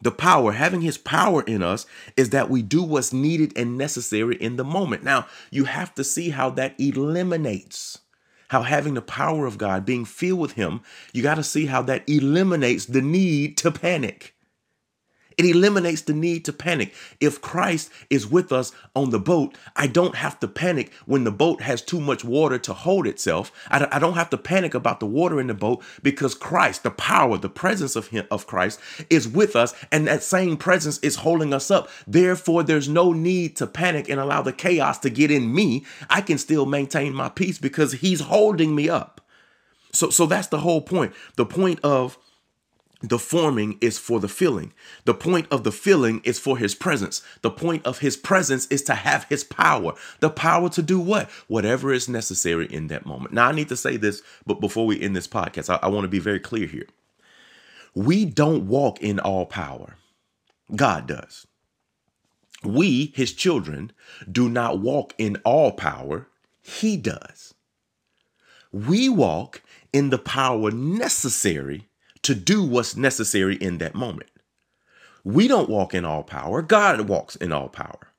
the 0.02 0.12
power, 0.12 0.52
having 0.52 0.82
his 0.82 0.98
power 0.98 1.42
in 1.44 1.64
us 1.64 1.86
is 2.16 2.30
that 2.32 2.50
we 2.50 2.62
do 2.62 2.84
what's 2.84 3.14
needed 3.14 3.54
and 3.56 3.78
necessary 3.78 4.36
in 4.36 4.58
the 4.58 4.64
moment. 4.64 5.04
Now, 5.04 5.26
you 5.52 5.66
have 5.66 5.96
to 5.96 6.04
see 6.04 6.30
how 6.30 6.50
that 6.52 6.80
eliminates 6.80 8.00
how 8.50 8.64
having 8.64 8.96
the 8.96 9.02
power 9.02 9.46
of 9.46 9.58
God, 9.58 9.86
being 9.86 10.06
filled 10.06 10.40
with 10.40 10.54
Him, 10.54 10.82
you 11.14 11.24
got 11.24 11.36
to 11.36 11.44
see 11.44 11.68
how 11.68 11.82
that 11.84 12.08
eliminates 12.10 12.86
the 12.86 13.02
need 13.02 13.58
to 13.58 13.72
panic. 13.72 14.36
It 15.40 15.46
eliminates 15.46 16.02
the 16.02 16.14
need 16.14 16.44
to 16.46 16.54
panic. 16.54 16.94
If 17.22 17.40
Christ 17.40 17.90
is 18.10 18.28
with 18.28 18.52
us 18.52 18.74
on 18.94 19.12
the 19.12 19.20
boat, 19.20 19.56
I 19.74 19.88
don't 19.88 20.16
have 20.16 20.38
to 20.42 20.50
panic 20.50 20.92
when 21.06 21.24
the 21.24 21.32
boat 21.32 21.62
has 21.62 21.82
too 21.82 22.02
much 22.02 22.26
water 22.26 22.60
to 22.60 22.74
hold 22.74 23.08
itself. 23.08 23.50
I 23.72 24.00
don't 24.00 24.16
have 24.16 24.30
to 24.32 24.38
panic 24.38 24.74
about 24.74 25.00
the 25.00 25.06
water 25.06 25.40
in 25.40 25.48
the 25.48 25.54
boat 25.54 25.82
because 26.04 26.36
Christ, 26.36 26.84
the 26.84 26.92
power, 26.92 27.38
the 27.38 27.48
presence 27.48 27.96
of 27.96 28.08
him 28.08 28.28
of 28.30 28.48
Christ 28.48 28.82
is 29.10 29.30
with 29.30 29.56
us 29.56 29.74
and 29.94 30.06
that 30.08 30.24
same 30.24 30.58
presence 30.58 31.00
is 31.00 31.16
holding 31.16 31.54
us 31.54 31.72
up. 31.72 31.88
Therefore, 32.06 32.62
there's 32.62 32.90
no 32.90 33.14
need 33.14 33.56
to 33.56 33.66
panic 33.68 34.10
and 34.10 34.20
allow 34.20 34.42
the 34.42 34.52
chaos 34.52 35.00
to 35.00 35.10
get 35.10 35.32
in 35.32 35.56
me. 35.56 35.86
I 36.10 36.20
can 36.20 36.38
still 36.38 36.66
maintain 36.66 37.14
my 37.14 37.30
peace 37.30 37.60
because 37.60 37.94
he's 37.94 38.20
holding 38.20 38.76
me 38.76 38.90
up. 38.90 39.22
So 39.94 40.10
so 40.10 40.26
that's 40.26 40.48
the 40.48 40.60
whole 40.60 40.82
point. 40.82 41.14
The 41.36 41.46
point 41.46 41.80
of 41.82 42.18
the 43.02 43.20
forming 43.20 43.78
is 43.80 43.98
for 43.98 44.20
the 44.20 44.28
filling. 44.28 44.74
The 45.06 45.14
point 45.14 45.48
of 45.52 45.64
the 45.64 45.72
filling 45.72 46.22
is 46.26 46.38
for 46.38 46.58
his 46.58 46.76
presence. 46.76 47.22
The 47.42 47.52
point 47.52 47.86
of 47.86 48.00
his 48.00 48.18
presence 48.18 48.68
is 48.68 48.82
to 48.84 48.96
have 48.96 49.24
his 49.26 49.44
power. 49.44 49.94
The 50.20 50.30
power 50.30 50.70
to 50.70 50.82
do 50.82 51.00
what? 51.00 51.30
Whatever 51.48 51.94
is 51.94 52.10
necessary 52.10 52.68
in 52.68 52.88
that 52.88 53.06
moment. 53.06 53.34
Now, 53.34 53.48
I 53.48 53.52
need 53.54 53.70
to 53.70 53.78
say 53.78 53.96
this, 53.96 54.22
but 54.46 54.60
before 54.60 54.86
we 54.86 55.02
end 55.02 55.16
this 55.16 55.28
podcast, 55.28 55.70
I, 55.70 55.80
I 55.82 55.88
want 55.88 56.04
to 56.04 56.10
be 56.10 56.20
very 56.20 56.40
clear 56.40 56.68
here. 56.68 56.88
We 57.96 58.26
don't 58.26 58.68
walk 58.68 59.02
in 59.02 59.20
all 59.20 59.46
power, 59.46 59.96
God 60.76 61.08
does. 61.08 61.48
We, 62.64 63.14
his 63.16 63.34
children, 63.34 63.94
do 64.30 64.50
not 64.50 64.80
walk 64.80 65.14
in 65.18 65.38
all 65.46 65.72
power, 65.72 66.28
he 66.62 66.98
does. 66.98 67.54
We 68.72 69.10
walk 69.10 69.64
in 69.94 70.10
the 70.10 70.20
power 70.20 70.70
necessary 70.70 71.89
to 72.24 72.36
do 72.36 72.64
what's 72.64 72.96
necessary 72.96 73.56
in 73.56 73.78
that 73.80 73.96
moment. 73.96 74.30
We 75.24 75.48
don't 75.48 75.70
walk 75.70 75.94
in 75.94 76.06
all 76.06 76.24
power, 76.24 76.62
God 76.62 77.02
walks 77.02 77.36
in 77.36 77.52
all 77.52 77.70
power. 77.70 78.10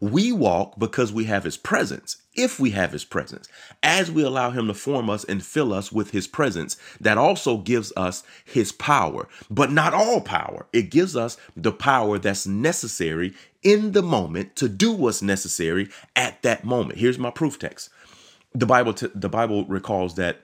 We 0.00 0.30
walk 0.30 0.78
because 0.78 1.12
we 1.12 1.24
have 1.24 1.44
his 1.44 1.56
presence. 1.56 2.18
If 2.34 2.60
we 2.60 2.70
have 2.70 2.92
his 2.92 3.04
presence, 3.04 3.48
as 3.82 4.12
we 4.12 4.22
allow 4.22 4.50
him 4.50 4.68
to 4.68 4.74
form 4.74 5.10
us 5.10 5.24
and 5.24 5.44
fill 5.44 5.72
us 5.72 5.90
with 5.90 6.12
his 6.12 6.28
presence, 6.28 6.76
that 7.00 7.18
also 7.18 7.58
gives 7.58 7.92
us 7.96 8.22
his 8.44 8.70
power, 8.70 9.26
but 9.50 9.72
not 9.72 9.94
all 9.94 10.20
power. 10.20 10.66
It 10.72 10.90
gives 10.90 11.16
us 11.16 11.36
the 11.56 11.72
power 11.72 12.18
that's 12.18 12.46
necessary 12.46 13.34
in 13.64 13.90
the 13.90 14.02
moment 14.02 14.54
to 14.56 14.68
do 14.68 14.92
what's 14.92 15.20
necessary 15.20 15.88
at 16.14 16.42
that 16.42 16.64
moment. 16.64 17.00
Here's 17.00 17.18
my 17.18 17.30
proof 17.30 17.58
text. 17.58 17.90
The 18.54 18.66
Bible 18.66 18.94
t- 18.94 19.10
the 19.14 19.28
Bible 19.28 19.64
recalls 19.64 20.14
that 20.14 20.42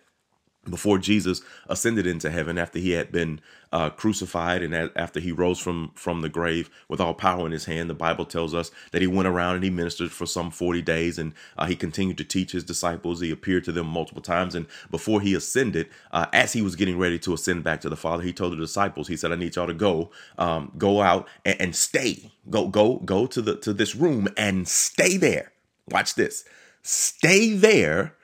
before 0.68 0.98
Jesus 0.98 1.42
ascended 1.68 2.06
into 2.06 2.30
heaven 2.30 2.58
after 2.58 2.78
he 2.78 2.92
had 2.92 3.12
been 3.12 3.40
uh, 3.72 3.90
crucified 3.90 4.62
and 4.62 4.74
after 4.94 5.18
he 5.18 5.32
rose 5.32 5.58
from 5.58 5.90
from 5.94 6.20
the 6.20 6.28
grave 6.28 6.70
with 6.88 7.00
all 7.00 7.12
power 7.12 7.44
in 7.44 7.52
his 7.52 7.64
hand, 7.64 7.90
the 7.90 7.94
Bible 7.94 8.24
tells 8.24 8.54
us 8.54 8.70
that 8.92 9.02
he 9.02 9.08
went 9.08 9.26
around 9.26 9.56
and 9.56 9.64
he 9.64 9.70
ministered 9.70 10.12
for 10.12 10.26
some 10.26 10.50
40 10.50 10.80
days 10.82 11.18
and 11.18 11.32
uh, 11.58 11.66
he 11.66 11.74
continued 11.74 12.16
to 12.18 12.24
teach 12.24 12.52
his 12.52 12.62
disciples. 12.62 13.20
He 13.20 13.32
appeared 13.32 13.64
to 13.64 13.72
them 13.72 13.88
multiple 13.88 14.22
times. 14.22 14.54
And 14.54 14.66
before 14.90 15.20
he 15.20 15.34
ascended, 15.34 15.88
uh, 16.12 16.26
as 16.32 16.52
he 16.52 16.62
was 16.62 16.76
getting 16.76 16.98
ready 16.98 17.18
to 17.20 17.34
ascend 17.34 17.64
back 17.64 17.80
to 17.80 17.88
the 17.88 17.96
Father, 17.96 18.22
he 18.22 18.32
told 18.32 18.52
the 18.52 18.56
disciples, 18.56 19.08
he 19.08 19.16
said, 19.16 19.32
I 19.32 19.36
need 19.36 19.56
y'all 19.56 19.66
to 19.66 19.74
go, 19.74 20.10
um, 20.38 20.70
go 20.78 21.02
out 21.02 21.28
and, 21.44 21.60
and 21.60 21.76
stay. 21.76 22.30
Go, 22.48 22.68
go, 22.68 22.98
go 22.98 23.26
to 23.26 23.42
the 23.42 23.56
to 23.56 23.72
this 23.72 23.96
room 23.96 24.28
and 24.36 24.68
stay 24.68 25.16
there. 25.16 25.52
Watch 25.90 26.14
this. 26.14 26.44
Stay 26.82 27.54
there 27.54 28.14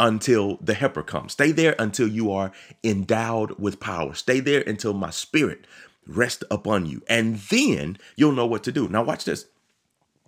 until 0.00 0.56
the 0.56 0.74
helper 0.74 1.02
comes. 1.04 1.32
Stay 1.32 1.52
there 1.52 1.76
until 1.78 2.08
you 2.08 2.32
are 2.32 2.50
endowed 2.82 3.52
with 3.60 3.78
power. 3.78 4.14
Stay 4.14 4.40
there 4.40 4.62
until 4.66 4.94
my 4.94 5.10
spirit 5.10 5.66
rests 6.06 6.42
upon 6.50 6.86
you. 6.86 7.02
And 7.08 7.36
then 7.36 7.98
you'll 8.16 8.32
know 8.32 8.46
what 8.46 8.64
to 8.64 8.72
do. 8.72 8.88
Now, 8.88 9.04
watch 9.04 9.26
this. 9.26 9.46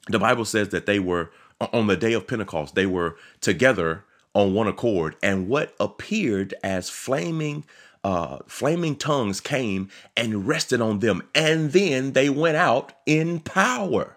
The 0.08 0.18
Bible 0.18 0.44
says 0.44 0.68
that 0.68 0.86
they 0.86 1.00
were 1.00 1.32
on 1.72 1.86
the 1.86 1.96
day 1.96 2.12
of 2.12 2.26
Pentecost, 2.26 2.74
they 2.74 2.86
were 2.86 3.16
together 3.40 4.04
on 4.34 4.52
one 4.52 4.66
accord, 4.66 5.14
and 5.22 5.48
what 5.48 5.74
appeared 5.78 6.54
as 6.62 6.90
flaming 6.90 7.64
uh, 8.04 8.38
flaming 8.48 8.96
tongues 8.96 9.40
came 9.40 9.88
and 10.16 10.48
rested 10.48 10.80
on 10.80 10.98
them, 10.98 11.22
and 11.36 11.70
then 11.70 12.14
they 12.14 12.28
went 12.28 12.56
out 12.56 12.92
in 13.06 13.38
power. 13.38 14.16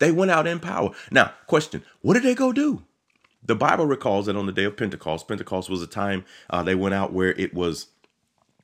They 0.00 0.10
went 0.10 0.32
out 0.32 0.48
in 0.48 0.58
power. 0.58 0.90
Now, 1.12 1.32
question: 1.46 1.84
What 2.02 2.14
did 2.14 2.24
they 2.24 2.34
go 2.34 2.52
do? 2.52 2.82
The 3.44 3.54
Bible 3.54 3.86
recalls 3.86 4.26
that 4.26 4.36
on 4.36 4.46
the 4.46 4.52
day 4.52 4.64
of 4.64 4.76
Pentecost, 4.76 5.28
Pentecost 5.28 5.70
was 5.70 5.82
a 5.82 5.86
time 5.86 6.24
uh, 6.50 6.62
they 6.62 6.74
went 6.74 6.94
out 6.94 7.12
where 7.12 7.32
it 7.32 7.54
was 7.54 7.88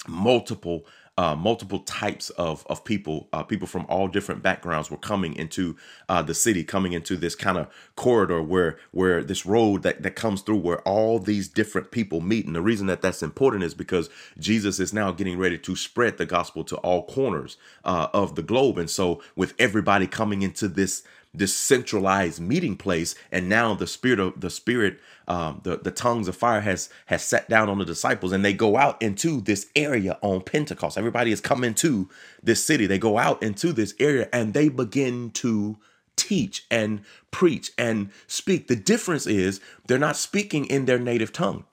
multiple 0.08 0.86
uh, 1.18 1.36
multiple 1.36 1.80
types 1.80 2.30
of 2.30 2.66
of 2.68 2.82
people, 2.84 3.28
uh, 3.34 3.42
people 3.42 3.66
from 3.66 3.84
all 3.90 4.08
different 4.08 4.42
backgrounds 4.42 4.90
were 4.90 4.96
coming 4.96 5.36
into 5.36 5.76
uh, 6.08 6.22
the 6.22 6.32
city, 6.32 6.64
coming 6.64 6.94
into 6.94 7.14
this 7.14 7.34
kind 7.34 7.58
of 7.58 7.68
corridor 7.94 8.42
where 8.42 8.78
where 8.92 9.22
this 9.22 9.44
road 9.44 9.82
that 9.82 10.02
that 10.02 10.16
comes 10.16 10.40
through 10.40 10.56
where 10.56 10.80
all 10.88 11.18
these 11.18 11.46
different 11.48 11.90
people 11.90 12.22
meet. 12.22 12.46
And 12.46 12.56
the 12.56 12.62
reason 12.62 12.86
that 12.86 13.02
that's 13.02 13.22
important 13.22 13.64
is 13.64 13.74
because 13.74 14.08
Jesus 14.38 14.80
is 14.80 14.94
now 14.94 15.12
getting 15.12 15.36
ready 15.36 15.58
to 15.58 15.76
spread 15.76 16.16
the 16.16 16.24
gospel 16.24 16.64
to 16.64 16.76
all 16.78 17.04
corners 17.06 17.58
uh, 17.84 18.08
of 18.14 18.34
the 18.34 18.42
globe, 18.42 18.78
and 18.78 18.88
so 18.88 19.22
with 19.36 19.52
everybody 19.58 20.06
coming 20.06 20.40
into 20.40 20.68
this 20.68 21.02
this 21.32 21.56
centralized 21.56 22.40
meeting 22.40 22.76
place 22.76 23.14
and 23.30 23.48
now 23.48 23.74
the 23.74 23.86
spirit 23.86 24.18
of 24.18 24.40
the 24.40 24.50
spirit 24.50 24.98
um, 25.28 25.60
the, 25.62 25.76
the 25.76 25.92
tongues 25.92 26.26
of 26.26 26.34
fire 26.34 26.60
has 26.60 26.90
has 27.06 27.22
sat 27.22 27.48
down 27.48 27.68
on 27.68 27.78
the 27.78 27.84
disciples 27.84 28.32
and 28.32 28.44
they 28.44 28.52
go 28.52 28.76
out 28.76 29.00
into 29.00 29.40
this 29.40 29.68
area 29.76 30.18
on 30.22 30.40
pentecost. 30.40 30.98
Everybody 30.98 31.30
is 31.30 31.40
coming 31.40 31.72
to 31.74 32.08
this 32.42 32.64
city. 32.64 32.86
They 32.86 32.98
go 32.98 33.16
out 33.16 33.40
into 33.40 33.72
this 33.72 33.94
area 34.00 34.28
and 34.32 34.54
they 34.54 34.68
begin 34.68 35.30
to 35.32 35.78
teach 36.16 36.66
and 36.68 37.02
preach 37.30 37.70
and 37.78 38.10
speak. 38.26 38.66
The 38.66 38.74
difference 38.74 39.26
is 39.26 39.60
they're 39.86 39.98
not 39.98 40.16
speaking 40.16 40.64
in 40.64 40.86
their 40.86 40.98
native 40.98 41.32
tongue. 41.32 41.64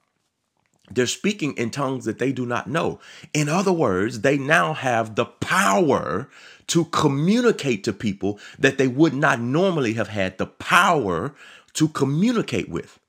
They're 0.90 1.08
speaking 1.08 1.54
in 1.58 1.72
tongues 1.72 2.06
that 2.06 2.20
they 2.20 2.32
do 2.32 2.46
not 2.46 2.68
know. 2.68 3.00
In 3.34 3.50
other 3.50 3.74
words, 3.74 4.22
they 4.22 4.38
now 4.38 4.74
have 4.74 5.16
the 5.16 5.26
power 5.26 6.30
to 6.68 6.86
communicate 6.86 7.84
to 7.84 7.94
people 7.94 8.40
that 8.60 8.78
they 8.78 8.88
would 8.88 9.14
not 9.14 9.40
normally 9.40 9.94
have 9.94 10.10
had 10.10 10.38
the 10.38 10.48
power 10.48 11.34
to 11.74 11.88
communicate 11.90 12.70
with. 12.70 13.00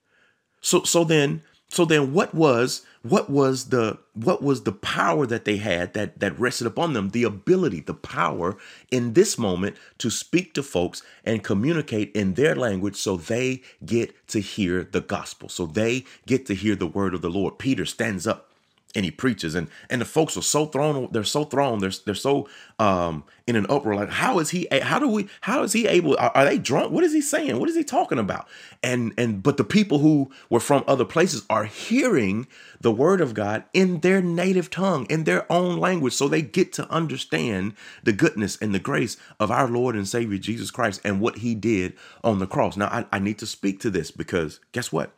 So 0.60 0.82
so 0.84 1.04
then 1.04 1.42
so 1.68 1.84
then 1.84 2.12
what 2.12 2.34
was 2.34 2.82
what 3.02 3.30
was 3.30 3.66
the 3.66 3.98
what 4.14 4.42
was 4.42 4.64
the 4.64 4.72
power 4.72 5.26
that 5.26 5.44
they 5.44 5.56
had 5.58 5.92
that 5.94 6.18
that 6.18 6.38
rested 6.38 6.66
upon 6.66 6.92
them 6.92 7.10
the 7.10 7.22
ability 7.24 7.80
the 7.80 7.94
power 7.94 8.56
in 8.90 9.12
this 9.12 9.38
moment 9.38 9.76
to 9.98 10.10
speak 10.10 10.54
to 10.54 10.62
folks 10.62 11.02
and 11.24 11.44
communicate 11.44 12.10
in 12.12 12.34
their 12.34 12.54
language 12.54 12.96
so 12.96 13.16
they 13.16 13.62
get 13.84 14.26
to 14.28 14.40
hear 14.40 14.82
the 14.82 15.00
gospel 15.00 15.48
so 15.48 15.66
they 15.66 16.04
get 16.26 16.46
to 16.46 16.54
hear 16.54 16.74
the 16.74 16.86
word 16.86 17.14
of 17.14 17.22
the 17.22 17.30
lord 17.30 17.58
peter 17.58 17.84
stands 17.84 18.26
up 18.26 18.47
and 18.94 19.04
he 19.04 19.10
preaches 19.10 19.54
and 19.54 19.68
and 19.90 20.00
the 20.00 20.04
folks 20.04 20.36
are 20.36 20.42
so 20.42 20.66
thrown 20.66 21.08
they're 21.12 21.24
so 21.24 21.44
thrown 21.44 21.78
they're, 21.78 21.92
they're 22.06 22.14
so 22.14 22.48
um 22.78 23.22
in 23.46 23.56
an 23.56 23.66
uproar 23.68 23.94
like 23.94 24.10
how 24.10 24.38
is 24.38 24.50
he 24.50 24.66
how 24.82 24.98
do 24.98 25.08
we 25.08 25.28
how 25.42 25.62
is 25.62 25.72
he 25.72 25.86
able 25.86 26.16
are, 26.18 26.30
are, 26.34 26.44
they 26.44 26.58
drunk? 26.58 26.92
What 26.92 27.04
is 27.04 27.12
he 27.12 27.20
saying? 27.20 27.58
What 27.58 27.68
is 27.68 27.76
he 27.76 27.84
talking 27.84 28.18
about? 28.18 28.48
And 28.82 29.12
and 29.18 29.42
but 29.42 29.56
the 29.56 29.64
people 29.64 29.98
who 29.98 30.30
were 30.48 30.60
from 30.60 30.84
other 30.86 31.04
places 31.04 31.44
are 31.50 31.64
hearing 31.64 32.46
the 32.80 32.92
word 32.92 33.20
of 33.20 33.34
god 33.34 33.64
in 33.72 34.00
their 34.00 34.22
native 34.22 34.70
tongue 34.70 35.06
in 35.10 35.24
their 35.24 35.50
own 35.50 35.78
language 35.78 36.14
so 36.14 36.28
they 36.28 36.42
get 36.42 36.72
to 36.74 36.88
understand 36.90 37.74
the 38.04 38.12
goodness 38.12 38.56
and 38.56 38.74
the 38.74 38.78
grace 38.78 39.16
of 39.40 39.50
our 39.50 39.68
lord 39.68 39.96
and 39.96 40.06
savior 40.06 40.38
jesus 40.38 40.70
christ 40.70 41.00
and 41.04 41.20
what 41.20 41.38
he 41.38 41.54
did 41.54 41.94
on 42.22 42.38
the 42.38 42.46
cross. 42.46 42.76
Now 42.76 42.86
i, 42.86 43.06
I 43.12 43.18
need 43.18 43.38
to 43.38 43.46
speak 43.46 43.80
to 43.80 43.90
this 43.90 44.10
because 44.10 44.60
guess 44.72 44.92
what? 44.92 45.12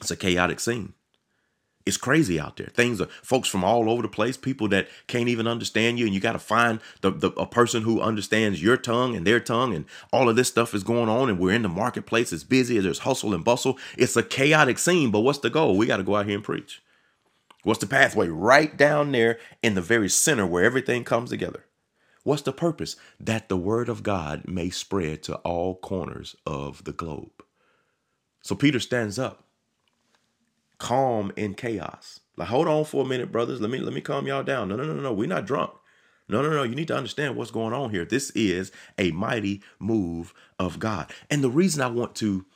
It's 0.00 0.10
a 0.10 0.16
chaotic 0.16 0.58
scene 0.58 0.94
it's 1.86 1.96
crazy 1.98 2.40
out 2.40 2.56
there. 2.56 2.68
Things 2.68 3.00
are 3.00 3.08
folks 3.22 3.48
from 3.48 3.62
all 3.62 3.90
over 3.90 4.00
the 4.00 4.08
place, 4.08 4.36
people 4.38 4.68
that 4.68 4.88
can't 5.06 5.28
even 5.28 5.46
understand 5.46 5.98
you, 5.98 6.06
and 6.06 6.14
you 6.14 6.20
got 6.20 6.32
to 6.32 6.38
find 6.38 6.80
the, 7.02 7.10
the 7.10 7.28
a 7.32 7.46
person 7.46 7.82
who 7.82 8.00
understands 8.00 8.62
your 8.62 8.78
tongue 8.78 9.14
and 9.14 9.26
their 9.26 9.40
tongue, 9.40 9.74
and 9.74 9.84
all 10.10 10.28
of 10.28 10.36
this 10.36 10.48
stuff 10.48 10.74
is 10.74 10.82
going 10.82 11.10
on. 11.10 11.28
And 11.28 11.38
we're 11.38 11.52
in 11.52 11.62
the 11.62 11.68
marketplace. 11.68 12.32
It's 12.32 12.44
busy. 12.44 12.78
There's 12.78 13.00
hustle 13.00 13.34
and 13.34 13.44
bustle. 13.44 13.78
It's 13.98 14.16
a 14.16 14.22
chaotic 14.22 14.78
scene. 14.78 15.10
But 15.10 15.20
what's 15.20 15.40
the 15.40 15.50
goal? 15.50 15.76
We 15.76 15.86
got 15.86 15.98
to 15.98 16.02
go 16.02 16.16
out 16.16 16.26
here 16.26 16.36
and 16.36 16.44
preach. 16.44 16.82
What's 17.64 17.80
the 17.80 17.86
pathway? 17.86 18.28
Right 18.28 18.74
down 18.76 19.12
there 19.12 19.38
in 19.62 19.74
the 19.74 19.82
very 19.82 20.08
center 20.08 20.46
where 20.46 20.64
everything 20.64 21.04
comes 21.04 21.30
together. 21.30 21.64
What's 22.22 22.42
the 22.42 22.52
purpose? 22.52 22.96
That 23.20 23.50
the 23.50 23.56
word 23.56 23.90
of 23.90 24.02
God 24.02 24.48
may 24.48 24.70
spread 24.70 25.22
to 25.24 25.36
all 25.36 25.76
corners 25.76 26.34
of 26.46 26.84
the 26.84 26.92
globe. 26.92 27.44
So 28.42 28.54
Peter 28.54 28.80
stands 28.80 29.18
up 29.18 29.43
calm 30.78 31.32
in 31.36 31.54
chaos. 31.54 32.20
Like, 32.36 32.48
hold 32.48 32.68
on 32.68 32.84
for 32.84 33.04
a 33.04 33.08
minute, 33.08 33.30
brothers. 33.30 33.60
Let 33.60 33.70
me 33.70 33.78
let 33.78 33.94
me 33.94 34.00
calm 34.00 34.26
y'all 34.26 34.42
down. 34.42 34.68
No, 34.68 34.76
no, 34.76 34.84
no, 34.84 34.94
no. 34.94 35.12
We're 35.12 35.28
not 35.28 35.46
drunk. 35.46 35.70
No, 36.28 36.42
no, 36.42 36.50
no. 36.50 36.62
You 36.62 36.74
need 36.74 36.88
to 36.88 36.96
understand 36.96 37.36
what's 37.36 37.50
going 37.50 37.72
on 37.74 37.90
here. 37.90 38.04
This 38.04 38.30
is 38.30 38.72
a 38.98 39.10
mighty 39.12 39.62
move 39.78 40.32
of 40.58 40.78
God. 40.78 41.12
And 41.30 41.44
the 41.44 41.50
reason 41.50 41.82
I 41.82 41.86
want 41.88 42.14
to 42.16 42.46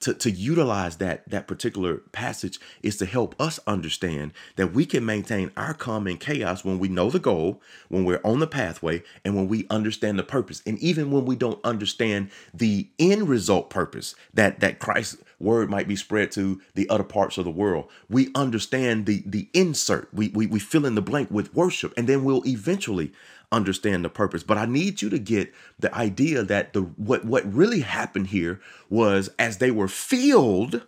to, 0.00 0.14
to 0.14 0.30
utilize 0.30 0.96
that 0.96 1.28
that 1.28 1.46
particular 1.46 1.98
passage 2.12 2.58
is 2.82 2.96
to 2.96 3.06
help 3.06 3.34
us 3.40 3.60
understand 3.66 4.32
that 4.56 4.72
we 4.72 4.86
can 4.86 5.04
maintain 5.04 5.50
our 5.56 5.74
calm 5.74 6.06
in 6.06 6.16
chaos 6.16 6.64
when 6.64 6.78
we 6.78 6.88
know 6.88 7.10
the 7.10 7.18
goal, 7.18 7.60
when 7.88 8.04
we're 8.04 8.20
on 8.24 8.40
the 8.40 8.46
pathway, 8.46 9.02
and 9.24 9.36
when 9.36 9.46
we 9.46 9.66
understand 9.68 10.18
the 10.18 10.22
purpose. 10.24 10.62
And 10.66 10.78
even 10.78 11.10
when 11.10 11.26
we 11.26 11.36
don't 11.36 11.62
understand 11.64 12.30
the 12.54 12.88
end 12.98 13.28
result 13.28 13.70
purpose 13.70 14.14
that 14.32 14.60
that 14.60 14.78
Christ's 14.78 15.18
word 15.38 15.70
might 15.70 15.88
be 15.88 15.96
spread 15.96 16.30
to 16.32 16.60
the 16.74 16.88
other 16.88 17.04
parts 17.04 17.38
of 17.38 17.44
the 17.44 17.50
world, 17.50 17.88
we 18.08 18.30
understand 18.34 19.06
the 19.06 19.22
the 19.26 19.48
insert. 19.52 20.12
We 20.14 20.28
we, 20.28 20.46
we 20.46 20.58
fill 20.58 20.86
in 20.86 20.94
the 20.94 21.02
blank 21.02 21.30
with 21.30 21.54
worship, 21.54 21.92
and 21.96 22.08
then 22.08 22.24
we'll 22.24 22.46
eventually 22.46 23.12
understand 23.52 24.04
the 24.04 24.08
purpose. 24.08 24.42
But 24.42 24.58
I 24.58 24.66
need 24.66 25.02
you 25.02 25.10
to 25.10 25.18
get 25.18 25.52
the 25.78 25.94
idea 25.94 26.42
that 26.42 26.72
the 26.72 26.82
what 26.82 27.24
what 27.24 27.52
really 27.52 27.80
happened 27.80 28.28
here 28.28 28.60
was 28.88 29.30
as 29.38 29.58
they 29.58 29.70
were 29.70 29.88
filled. 29.88 30.86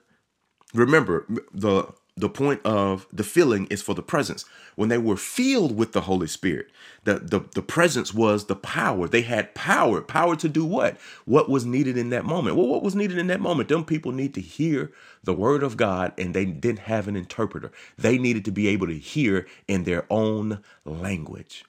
Remember 0.74 1.26
the 1.52 1.92
the 2.16 2.28
point 2.28 2.60
of 2.64 3.06
the 3.12 3.24
filling 3.24 3.66
is 3.66 3.80
for 3.80 3.94
the 3.94 4.02
presence. 4.02 4.44
When 4.76 4.88
they 4.90 4.98
were 4.98 5.16
filled 5.16 5.76
with 5.76 5.92
the 5.92 6.02
Holy 6.02 6.26
Spirit, 6.26 6.68
the, 7.04 7.14
the, 7.14 7.40
the 7.54 7.62
presence 7.62 8.12
was 8.12 8.46
the 8.46 8.56
power. 8.56 9.08
They 9.08 9.22
had 9.22 9.54
power. 9.54 10.02
Power 10.02 10.36
to 10.36 10.48
do 10.48 10.64
what? 10.64 10.98
What 11.24 11.48
was 11.48 11.64
needed 11.64 11.96
in 11.96 12.10
that 12.10 12.24
moment? 12.24 12.56
Well, 12.56 12.68
what 12.68 12.82
was 12.82 12.94
needed 12.94 13.16
in 13.16 13.28
that 13.28 13.40
moment? 13.40 13.70
Them 13.70 13.84
people 13.84 14.12
need 14.12 14.34
to 14.34 14.40
hear 14.40 14.92
the 15.24 15.32
word 15.32 15.62
of 15.62 15.76
God 15.76 16.12
and 16.18 16.34
they 16.34 16.44
didn't 16.44 16.80
have 16.80 17.08
an 17.08 17.16
interpreter. 17.16 17.72
They 17.96 18.18
needed 18.18 18.44
to 18.44 18.52
be 18.52 18.68
able 18.68 18.88
to 18.88 18.98
hear 18.98 19.46
in 19.66 19.84
their 19.84 20.04
own 20.10 20.62
language. 20.84 21.64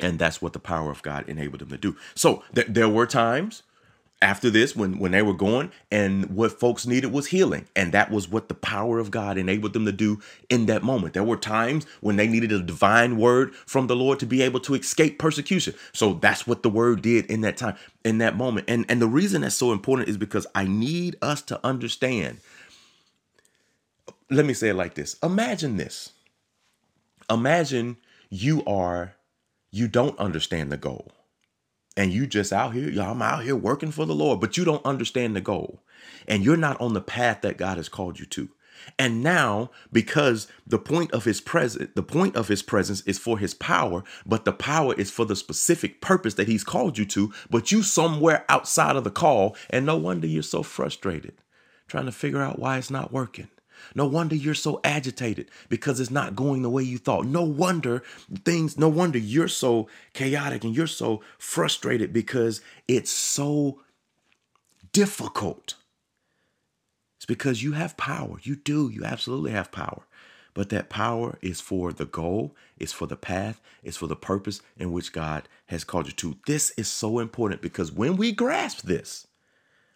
And 0.00 0.18
that's 0.18 0.40
what 0.40 0.52
the 0.52 0.58
power 0.58 0.90
of 0.90 1.02
God 1.02 1.28
enabled 1.28 1.60
them 1.60 1.70
to 1.70 1.78
do. 1.78 1.96
So 2.14 2.44
th- 2.54 2.68
there 2.68 2.88
were 2.88 3.06
times 3.06 3.62
after 4.20 4.50
this 4.50 4.74
when 4.74 4.98
when 4.98 5.12
they 5.12 5.22
were 5.22 5.34
going 5.34 5.70
and 5.92 6.26
what 6.34 6.58
folks 6.58 6.86
needed 6.86 7.12
was 7.12 7.28
healing. 7.28 7.66
And 7.76 7.92
that 7.92 8.10
was 8.10 8.28
what 8.28 8.48
the 8.48 8.54
power 8.54 8.98
of 8.98 9.10
god 9.10 9.38
enabled 9.38 9.72
them 9.72 9.84
to 9.86 9.92
do 9.92 10.20
in 10.50 10.66
that 10.66 10.82
moment. 10.82 11.14
There 11.14 11.24
were 11.24 11.36
times 11.36 11.86
when 12.00 12.16
they 12.16 12.26
needed 12.26 12.50
a 12.52 12.60
divine 12.60 13.16
word 13.16 13.54
from 13.54 13.86
the 13.86 13.96
lord 13.96 14.18
to 14.20 14.26
be 14.26 14.42
able 14.42 14.60
to 14.60 14.74
escape 14.74 15.18
persecution. 15.18 15.74
So 15.92 16.14
that's 16.14 16.46
what 16.46 16.62
the 16.62 16.70
word 16.70 17.02
did 17.02 17.26
in 17.26 17.42
that 17.42 17.56
time 17.56 17.76
in 18.04 18.18
that 18.18 18.36
moment. 18.36 18.68
And 18.68 18.84
and 18.88 19.00
the 19.00 19.08
reason 19.08 19.42
that's 19.42 19.56
so 19.56 19.72
important 19.72 20.08
is 20.08 20.16
because 20.16 20.46
i 20.54 20.64
need 20.64 21.16
us 21.22 21.42
to 21.42 21.64
understand. 21.64 22.38
Let 24.30 24.44
me 24.44 24.52
say 24.54 24.70
it 24.70 24.74
like 24.74 24.94
this. 24.94 25.16
Imagine 25.22 25.76
this. 25.76 26.12
Imagine 27.30 27.96
you 28.30 28.64
are 28.66 29.14
you 29.70 29.88
don't 29.88 30.18
understand 30.18 30.72
the 30.72 30.76
goal. 30.76 31.12
And 31.96 32.12
you 32.12 32.26
just 32.26 32.52
out 32.52 32.74
here, 32.74 32.88
y'all, 32.88 33.10
I'm 33.10 33.22
out 33.22 33.42
here 33.42 33.56
working 33.56 33.90
for 33.90 34.06
the 34.06 34.14
Lord, 34.14 34.40
but 34.40 34.56
you 34.56 34.64
don't 34.64 34.84
understand 34.84 35.34
the 35.34 35.40
goal. 35.40 35.82
And 36.28 36.44
you're 36.44 36.56
not 36.56 36.80
on 36.80 36.94
the 36.94 37.00
path 37.00 37.40
that 37.42 37.56
God 37.56 37.76
has 37.76 37.88
called 37.88 38.20
you 38.20 38.26
to. 38.26 38.50
And 38.98 39.22
now, 39.22 39.70
because 39.92 40.46
the 40.66 40.78
point 40.78 41.12
of 41.12 41.24
his 41.24 41.40
presence, 41.40 41.90
the 41.96 42.02
point 42.02 42.36
of 42.36 42.46
his 42.46 42.62
presence 42.62 43.00
is 43.02 43.18
for 43.18 43.38
his 43.38 43.52
power, 43.52 44.04
but 44.24 44.44
the 44.44 44.52
power 44.52 44.94
is 44.94 45.10
for 45.10 45.24
the 45.24 45.34
specific 45.34 46.00
purpose 46.00 46.34
that 46.34 46.46
he's 46.46 46.62
called 46.62 46.96
you 46.96 47.04
to, 47.06 47.32
but 47.50 47.72
you 47.72 47.82
somewhere 47.82 48.44
outside 48.48 48.94
of 48.94 49.02
the 49.02 49.10
call, 49.10 49.56
and 49.70 49.84
no 49.84 49.96
wonder 49.96 50.28
you're 50.28 50.44
so 50.44 50.62
frustrated, 50.62 51.34
trying 51.88 52.06
to 52.06 52.12
figure 52.12 52.40
out 52.40 52.60
why 52.60 52.78
it's 52.78 52.90
not 52.90 53.12
working. 53.12 53.48
No 53.94 54.06
wonder 54.06 54.34
you're 54.34 54.54
so 54.54 54.80
agitated 54.84 55.50
because 55.68 56.00
it's 56.00 56.10
not 56.10 56.36
going 56.36 56.62
the 56.62 56.70
way 56.70 56.82
you 56.82 56.98
thought. 56.98 57.26
No 57.26 57.42
wonder 57.42 58.02
things, 58.44 58.78
no 58.78 58.88
wonder 58.88 59.18
you're 59.18 59.48
so 59.48 59.88
chaotic 60.12 60.64
and 60.64 60.74
you're 60.74 60.86
so 60.86 61.22
frustrated 61.38 62.12
because 62.12 62.60
it's 62.86 63.10
so 63.10 63.80
difficult. 64.92 65.74
It's 67.18 67.26
because 67.26 67.62
you 67.62 67.72
have 67.72 67.96
power. 67.96 68.36
You 68.42 68.56
do. 68.56 68.88
You 68.88 69.04
absolutely 69.04 69.50
have 69.50 69.72
power. 69.72 70.04
But 70.54 70.70
that 70.70 70.88
power 70.88 71.38
is 71.40 71.60
for 71.60 71.92
the 71.92 72.04
goal, 72.04 72.56
it's 72.76 72.92
for 72.92 73.06
the 73.06 73.16
path, 73.16 73.60
it's 73.84 73.96
for 73.96 74.08
the 74.08 74.16
purpose 74.16 74.60
in 74.76 74.90
which 74.90 75.12
God 75.12 75.48
has 75.66 75.84
called 75.84 76.06
you 76.06 76.12
to. 76.14 76.36
This 76.46 76.70
is 76.70 76.88
so 76.88 77.20
important 77.20 77.62
because 77.62 77.92
when 77.92 78.16
we 78.16 78.32
grasp 78.32 78.82
this, 78.82 79.28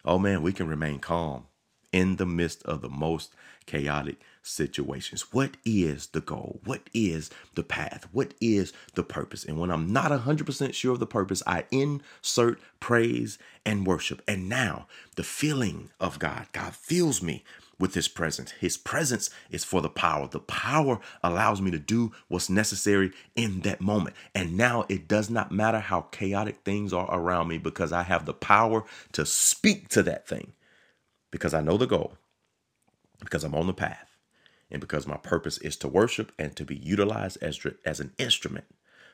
oh 0.05 0.17
man, 0.17 0.41
we 0.41 0.53
can 0.53 0.67
remain 0.67 0.99
calm 0.99 1.47
in 1.93 2.17
the 2.17 2.25
midst 2.25 2.63
of 2.63 2.81
the 2.81 2.89
most 2.89 3.33
chaotic 3.65 4.17
situations. 4.41 5.31
What 5.31 5.55
is 5.63 6.07
the 6.07 6.19
goal? 6.19 6.59
What 6.65 6.81
is 6.93 7.29
the 7.55 7.63
path? 7.63 8.07
What 8.11 8.33
is 8.41 8.73
the 8.95 9.03
purpose? 9.03 9.45
And 9.45 9.57
when 9.57 9.71
I'm 9.71 9.93
not 9.93 10.11
100% 10.11 10.73
sure 10.73 10.93
of 10.93 10.99
the 10.99 11.07
purpose, 11.07 11.41
I 11.47 11.63
insert 11.71 12.59
praise 12.81 13.37
and 13.65 13.87
worship. 13.87 14.21
And 14.27 14.49
now 14.49 14.87
the 15.15 15.23
feeling 15.23 15.91
of 15.99 16.19
God, 16.19 16.47
God 16.51 16.75
fills 16.75 17.21
me 17.21 17.45
with 17.79 17.93
his 17.95 18.07
presence. 18.07 18.51
His 18.51 18.77
presence 18.77 19.29
is 19.49 19.63
for 19.63 19.81
the 19.81 19.89
power. 19.89 20.27
The 20.27 20.39
power 20.39 20.99
allows 21.23 21.61
me 21.61 21.71
to 21.71 21.79
do 21.79 22.11
what's 22.27 22.49
necessary 22.49 23.11
in 23.35 23.61
that 23.61 23.81
moment. 23.81 24.15
And 24.35 24.57
now 24.57 24.85
it 24.89 25.07
does 25.07 25.29
not 25.29 25.51
matter 25.51 25.79
how 25.79 26.01
chaotic 26.11 26.59
things 26.63 26.93
are 26.93 27.07
around 27.13 27.47
me 27.47 27.57
because 27.57 27.91
I 27.91 28.03
have 28.03 28.25
the 28.25 28.33
power 28.33 28.83
to 29.13 29.25
speak 29.25 29.89
to 29.89 30.03
that 30.03 30.27
thing 30.27 30.53
because 31.33 31.55
I 31.55 31.61
know 31.61 31.77
the 31.77 31.87
goal, 31.87 32.13
because 33.19 33.43
I'm 33.43 33.55
on 33.55 33.65
the 33.65 33.73
path, 33.73 34.17
and 34.69 34.79
because 34.79 35.07
my 35.07 35.17
purpose 35.17 35.57
is 35.57 35.75
to 35.77 35.87
worship 35.87 36.31
and 36.37 36.55
to 36.55 36.63
be 36.63 36.75
utilized 36.75 37.39
as, 37.41 37.59
as 37.83 37.99
an 37.99 38.11
instrument 38.19 38.65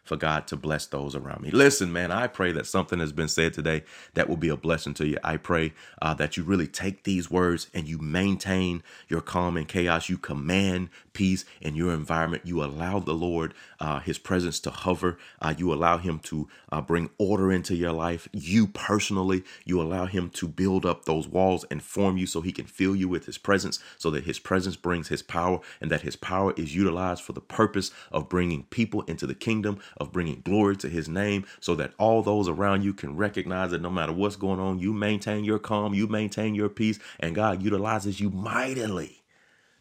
for 0.03 0.17
God 0.17 0.47
to 0.47 0.55
bless 0.55 0.85
those 0.87 1.15
around 1.15 1.41
me. 1.41 1.51
Listen, 1.51 1.91
man, 1.93 2.11
I 2.11 2.27
pray 2.27 2.51
that 2.53 2.67
something 2.67 2.99
has 2.99 3.11
been 3.11 3.27
said 3.27 3.53
today 3.53 3.83
that 4.15 4.27
will 4.29 4.37
be 4.37 4.49
a 4.49 4.57
blessing 4.57 4.93
to 4.95 5.07
you. 5.07 5.17
I 5.23 5.37
pray 5.37 5.73
uh, 6.01 6.13
that 6.15 6.37
you 6.37 6.43
really 6.43 6.67
take 6.67 7.03
these 7.03 7.29
words 7.29 7.67
and 7.73 7.87
you 7.87 7.97
maintain 7.97 8.83
your 9.07 9.21
calm 9.21 9.57
and 9.57 9.67
chaos. 9.67 10.09
You 10.09 10.17
command 10.17 10.89
peace 11.13 11.45
in 11.61 11.75
your 11.75 11.93
environment. 11.93 12.43
You 12.45 12.63
allow 12.63 12.99
the 12.99 13.13
Lord, 13.13 13.53
uh, 13.79 13.99
His 13.99 14.17
presence 14.17 14.59
to 14.61 14.71
hover. 14.71 15.17
Uh, 15.41 15.53
you 15.57 15.73
allow 15.73 15.97
Him 15.97 16.19
to 16.19 16.47
uh, 16.71 16.81
bring 16.81 17.09
order 17.17 17.51
into 17.51 17.75
your 17.75 17.91
life. 17.91 18.27
You 18.31 18.67
personally, 18.67 19.43
you 19.65 19.81
allow 19.81 20.05
Him 20.05 20.29
to 20.31 20.47
build 20.47 20.85
up 20.85 21.05
those 21.05 21.27
walls 21.27 21.65
and 21.69 21.83
form 21.83 22.17
you 22.17 22.25
so 22.25 22.41
He 22.41 22.51
can 22.51 22.65
fill 22.65 22.95
you 22.95 23.07
with 23.07 23.25
His 23.25 23.37
presence, 23.37 23.79
so 23.97 24.09
that 24.11 24.23
His 24.23 24.39
presence 24.39 24.75
brings 24.75 25.09
His 25.09 25.21
power 25.21 25.59
and 25.81 25.91
that 25.91 26.01
His 26.01 26.15
power 26.15 26.53
is 26.57 26.75
utilized 26.75 27.23
for 27.23 27.33
the 27.33 27.41
purpose 27.41 27.91
of 28.11 28.29
bringing 28.29 28.63
people 28.63 29.01
into 29.03 29.27
the 29.27 29.35
kingdom, 29.35 29.79
of 29.97 30.11
bringing 30.11 30.41
glory 30.41 30.77
to 30.77 30.89
His 30.89 31.09
name, 31.09 31.45
so 31.59 31.75
that 31.75 31.93
all 31.97 32.21
those 32.21 32.47
around 32.47 32.83
you 32.83 32.93
can 32.93 33.15
recognize 33.15 33.71
that 33.71 33.81
no 33.81 33.89
matter 33.89 34.13
what's 34.13 34.35
going 34.35 34.59
on, 34.59 34.79
you 34.79 34.93
maintain 34.93 35.43
your 35.43 35.59
calm, 35.59 35.93
you 35.93 36.07
maintain 36.07 36.55
your 36.55 36.69
peace, 36.69 36.99
and 37.19 37.35
God 37.35 37.61
utilizes 37.63 38.19
you 38.19 38.29
mightily 38.29 39.17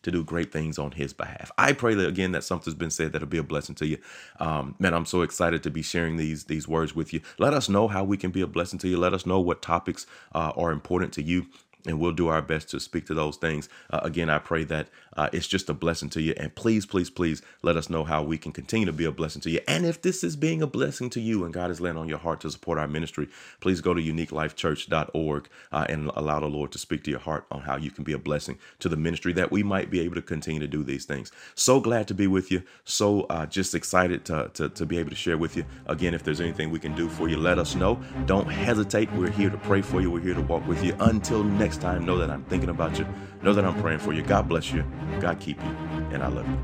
to 0.02 0.10
do 0.10 0.24
great 0.24 0.52
things 0.52 0.78
on 0.78 0.92
his 0.92 1.12
behalf. 1.12 1.50
I 1.58 1.72
pray 1.72 1.94
that 1.94 2.08
again 2.08 2.32
that 2.32 2.44
something's 2.44 2.76
been 2.76 2.90
said 2.90 3.12
that'll 3.12 3.28
be 3.28 3.38
a 3.38 3.42
blessing 3.42 3.74
to 3.76 3.86
you. 3.86 3.98
Um, 4.40 4.74
man, 4.78 4.94
I'm 4.94 5.06
so 5.06 5.22
excited 5.22 5.62
to 5.64 5.70
be 5.70 5.82
sharing 5.82 6.16
these 6.16 6.44
these 6.44 6.68
words 6.68 6.94
with 6.94 7.12
you. 7.12 7.20
Let 7.38 7.54
us 7.54 7.68
know 7.68 7.88
how 7.88 8.04
we 8.04 8.16
can 8.16 8.30
be 8.30 8.40
a 8.40 8.46
blessing 8.46 8.78
to 8.80 8.88
you. 8.88 8.96
Let 8.98 9.14
us 9.14 9.26
know 9.26 9.40
what 9.40 9.62
topics 9.62 10.06
uh, 10.34 10.52
are 10.56 10.72
important 10.72 11.12
to 11.14 11.22
you 11.22 11.46
and 11.86 12.00
we'll 12.00 12.12
do 12.12 12.28
our 12.28 12.42
best 12.42 12.68
to 12.70 12.80
speak 12.80 13.06
to 13.06 13.14
those 13.14 13.36
things. 13.36 13.68
Uh, 13.90 14.00
again, 14.02 14.28
I 14.28 14.38
pray 14.38 14.64
that 14.64 14.88
uh, 15.18 15.28
it's 15.32 15.46
just 15.46 15.68
a 15.68 15.74
blessing 15.74 16.08
to 16.10 16.20
you. 16.20 16.34
And 16.36 16.54
please, 16.54 16.86
please, 16.86 17.10
please 17.10 17.42
let 17.62 17.76
us 17.76 17.90
know 17.90 18.04
how 18.04 18.22
we 18.22 18.38
can 18.38 18.52
continue 18.52 18.86
to 18.86 18.92
be 18.92 19.04
a 19.04 19.12
blessing 19.12 19.42
to 19.42 19.50
you. 19.50 19.60
And 19.66 19.84
if 19.84 20.00
this 20.02 20.24
is 20.24 20.36
being 20.36 20.62
a 20.62 20.66
blessing 20.66 21.10
to 21.10 21.20
you 21.20 21.44
and 21.44 21.54
God 21.54 21.70
is 21.70 21.80
laying 21.80 21.96
on 21.96 22.08
your 22.08 22.18
heart 22.18 22.40
to 22.40 22.50
support 22.50 22.78
our 22.78 22.88
ministry, 22.88 23.28
please 23.60 23.80
go 23.80 23.94
to 23.94 24.02
uniquelifechurch.org 24.02 25.48
uh, 25.72 25.86
and 25.88 26.10
allow 26.14 26.40
the 26.40 26.46
Lord 26.46 26.72
to 26.72 26.78
speak 26.78 27.04
to 27.04 27.10
your 27.10 27.20
heart 27.20 27.46
on 27.50 27.62
how 27.62 27.76
you 27.76 27.90
can 27.90 28.04
be 28.04 28.12
a 28.12 28.18
blessing 28.18 28.58
to 28.80 28.88
the 28.88 28.96
ministry 28.96 29.32
that 29.34 29.50
we 29.50 29.62
might 29.62 29.90
be 29.90 30.00
able 30.00 30.16
to 30.16 30.22
continue 30.22 30.60
to 30.60 30.68
do 30.68 30.82
these 30.82 31.04
things. 31.04 31.32
So 31.54 31.80
glad 31.80 32.08
to 32.08 32.14
be 32.14 32.26
with 32.26 32.50
you. 32.50 32.62
So 32.84 33.22
uh, 33.22 33.46
just 33.46 33.74
excited 33.74 34.24
to, 34.26 34.50
to, 34.54 34.68
to 34.70 34.86
be 34.86 34.98
able 34.98 35.10
to 35.10 35.16
share 35.16 35.38
with 35.38 35.56
you. 35.56 35.64
Again, 35.86 36.14
if 36.14 36.24
there's 36.24 36.40
anything 36.40 36.70
we 36.70 36.80
can 36.80 36.94
do 36.94 37.08
for 37.08 37.28
you, 37.28 37.36
let 37.36 37.58
us 37.58 37.74
know. 37.74 38.00
Don't 38.26 38.50
hesitate. 38.50 39.12
We're 39.12 39.30
here 39.30 39.50
to 39.50 39.58
pray 39.58 39.80
for 39.80 40.00
you. 40.00 40.10
We're 40.10 40.20
here 40.20 40.34
to 40.34 40.42
walk 40.42 40.66
with 40.66 40.84
you. 40.84 40.94
Until 41.00 41.42
next 41.44 41.78
next 41.78 41.82
time, 41.82 42.04
know 42.04 42.18
that 42.18 42.30
I'm 42.30 42.44
thinking 42.44 42.70
about 42.70 42.98
you. 42.98 43.06
Know 43.42 43.52
that 43.52 43.64
I'm 43.64 43.80
praying 43.80 44.00
for 44.00 44.12
you. 44.12 44.22
God 44.22 44.48
bless 44.48 44.72
you. 44.72 44.84
God 45.20 45.38
keep 45.40 45.62
you. 45.62 45.70
And 46.12 46.22
I 46.22 46.28
love 46.28 46.46
you. 46.48 46.58